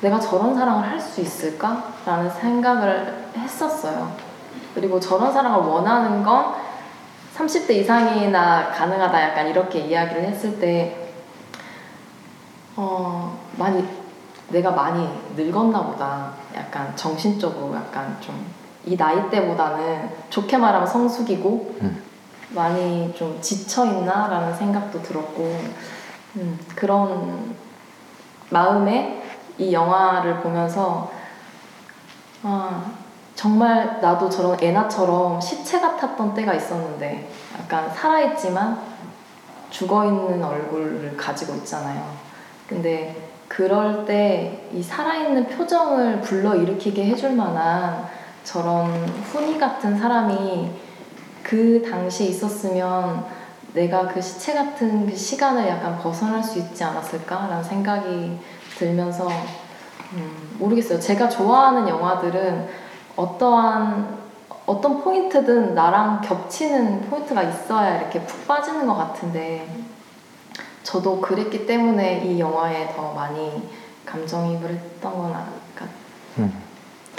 [0.00, 4.12] 내가 저런 사랑을 할 수 있을까라는 생각을 했었어요.
[4.74, 6.54] 그리고 저런 사랑을 원하는 건
[7.36, 11.10] 30대 이상이나 가능하다 약간 이렇게 이야기를 했을 때
[12.76, 13.86] 어, 많이
[14.48, 16.32] 내가 많이 늙었나 보다.
[16.54, 22.02] 약간 정신적으로 약간 좀 이 나이 때보다는 좋게 말하면 성숙이고 음.
[22.50, 25.42] 많이 좀 지쳐 있나라는 생각도 들었고
[26.36, 27.54] 음, 그런
[28.50, 29.22] 마음에
[29.58, 31.10] 이 영화를 보면서
[32.42, 32.92] 아
[33.34, 38.78] 정말 나도 저런 애나처럼 시체 같았던 때가 있었는데 약간 살아있지만
[39.70, 42.04] 죽어있는 얼굴을 가지고 있잖아요.
[42.68, 48.06] 근데 그럴 때 이 살아있는 표정을 불러일으키게 해줄 만한
[48.44, 48.86] 저런
[49.32, 50.70] 훈이 같은 사람이
[51.42, 53.24] 그 당시에 있었으면
[53.74, 58.38] 내가 그 시체 같은 그 시간을 약간 벗어날 수 있지 않았을까라는 생각이
[58.76, 59.28] 들면서
[60.12, 60.98] 음, 모르겠어요.
[60.98, 62.68] 제가 좋아하는 영화들은
[63.16, 64.18] 어떠한
[64.66, 69.68] 어떤 포인트든 나랑 겹치는 포인트가 있어야 이렇게 푹 빠지는 것 같은데
[70.82, 73.68] 저도 그랬기 때문에 이 영화에 더 많이
[74.06, 75.34] 감정이입을 했던 건
[76.38, 76.70] 음.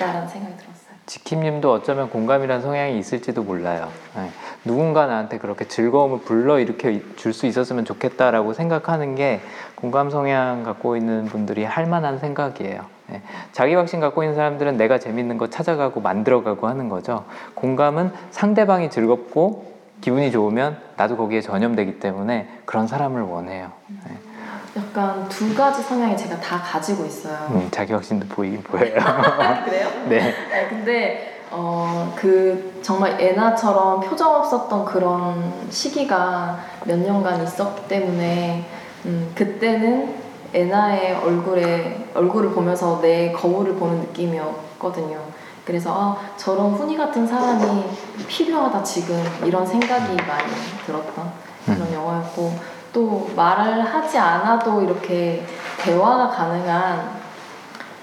[0.02, 0.71] 같다라는 생각이 들었어요.
[1.12, 3.89] 지킴님도 어쩌면 공감이란 성향이 있을지도 몰라요.
[4.16, 4.30] 네.
[4.64, 9.41] 누군가 나한테 그렇게 즐거움을 불러 일으켜 줄 수 있었으면 좋겠다라고 생각하는 게
[9.76, 12.86] 공감 성향 갖고 있는 분들이 할 만한 생각이에요.
[13.09, 13.22] 네.
[13.51, 17.26] 자기 확신 갖고 있는 사람들은 내가 재밌는 거 찾아가고 만들어가고 하는 거죠.
[17.55, 19.66] 공감은 상대방이 즐겁고
[19.99, 23.72] 기분이 좋으면 나도 거기에 전염되기 때문에 그런 사람을 원해요.
[23.88, 24.31] 네.
[24.76, 27.36] 약간 두 가지 성향이 제가 다 가지고 있어요.
[27.52, 28.96] 음, 자기 확신도 보이긴 보여요.
[29.66, 29.90] 그래요?
[30.08, 30.34] 네.
[30.50, 38.66] 네, 근데 어, 그 정말 애나처럼 표정 없었던 그런 시기가 몇 년간 있었기 때문에
[39.06, 40.16] 음, 그때는
[40.54, 45.20] 애나의 얼굴에 얼굴을 보면서 내 거울을 보는 느낌이었거든요.
[45.66, 47.84] 그래서 아, 저런 훈이 같은 사람이
[48.28, 50.52] 필요하다 지금 이런 생각이 많이
[50.86, 51.32] 들었던
[51.66, 55.46] 그런 영화였고 또 말을 하지 않아도 이렇게
[55.80, 57.22] 대화가 가능한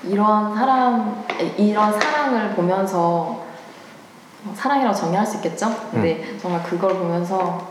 [0.05, 1.25] 이런 사람
[1.57, 3.43] 이런 사랑을 보면서
[4.55, 5.75] 사랑이라고 정의할 수 있겠죠?
[5.91, 7.67] 근데 정말 그걸 보면서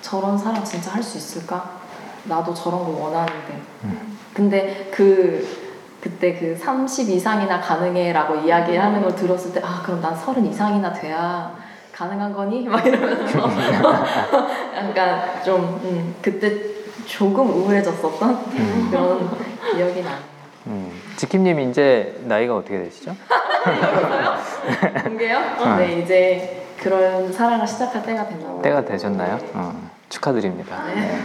[0.00, 1.70] 저런 사랑 진짜 할 수 있을까?
[2.24, 3.60] 나도 저런 거 원하는데.
[4.32, 5.46] 근데 그
[6.00, 11.54] 그때 그 30 이상이나 가능해라고 이야기하는 걸 들었을 때 아 그럼 난 30 이상이나 돼야
[11.94, 12.64] 가능한 거니?
[12.68, 13.38] 막 이러면서
[14.76, 16.52] 약간 좀 음, 그때
[17.06, 19.30] 조금 우울해졌었던 그런
[19.72, 20.34] 기억이 나네요.
[20.66, 23.14] 음, 지킴님 이제 나이가 어떻게 되시죠?
[25.04, 25.38] 공개요?
[25.60, 25.76] 어.
[25.76, 28.60] 네 이제 그런 사랑을 시작할 때가 됐나 봐요.
[28.62, 29.38] 때가 되셨나요?
[29.54, 30.84] 어, 축하드립니다.
[30.86, 31.20] 네.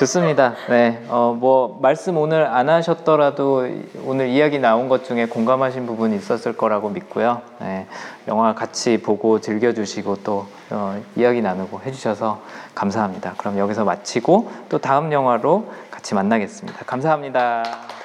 [0.00, 0.54] 좋습니다.
[0.70, 3.68] 네, 어, 뭐 말씀 오늘 안 하셨더라도
[4.06, 7.42] 오늘 이야기 나온 것 중에 공감하신 부분이 있었을 거라고 믿고요.
[7.58, 7.86] 네,
[8.26, 12.40] 영화 같이 보고 즐겨주시고 또 어, 이야기 나누고 해주셔서
[12.74, 13.34] 감사합니다.
[13.36, 16.86] 그럼 여기서 마치고 또 다음 영화로 같이 만나겠습니다.
[16.86, 17.99] 감사합니다.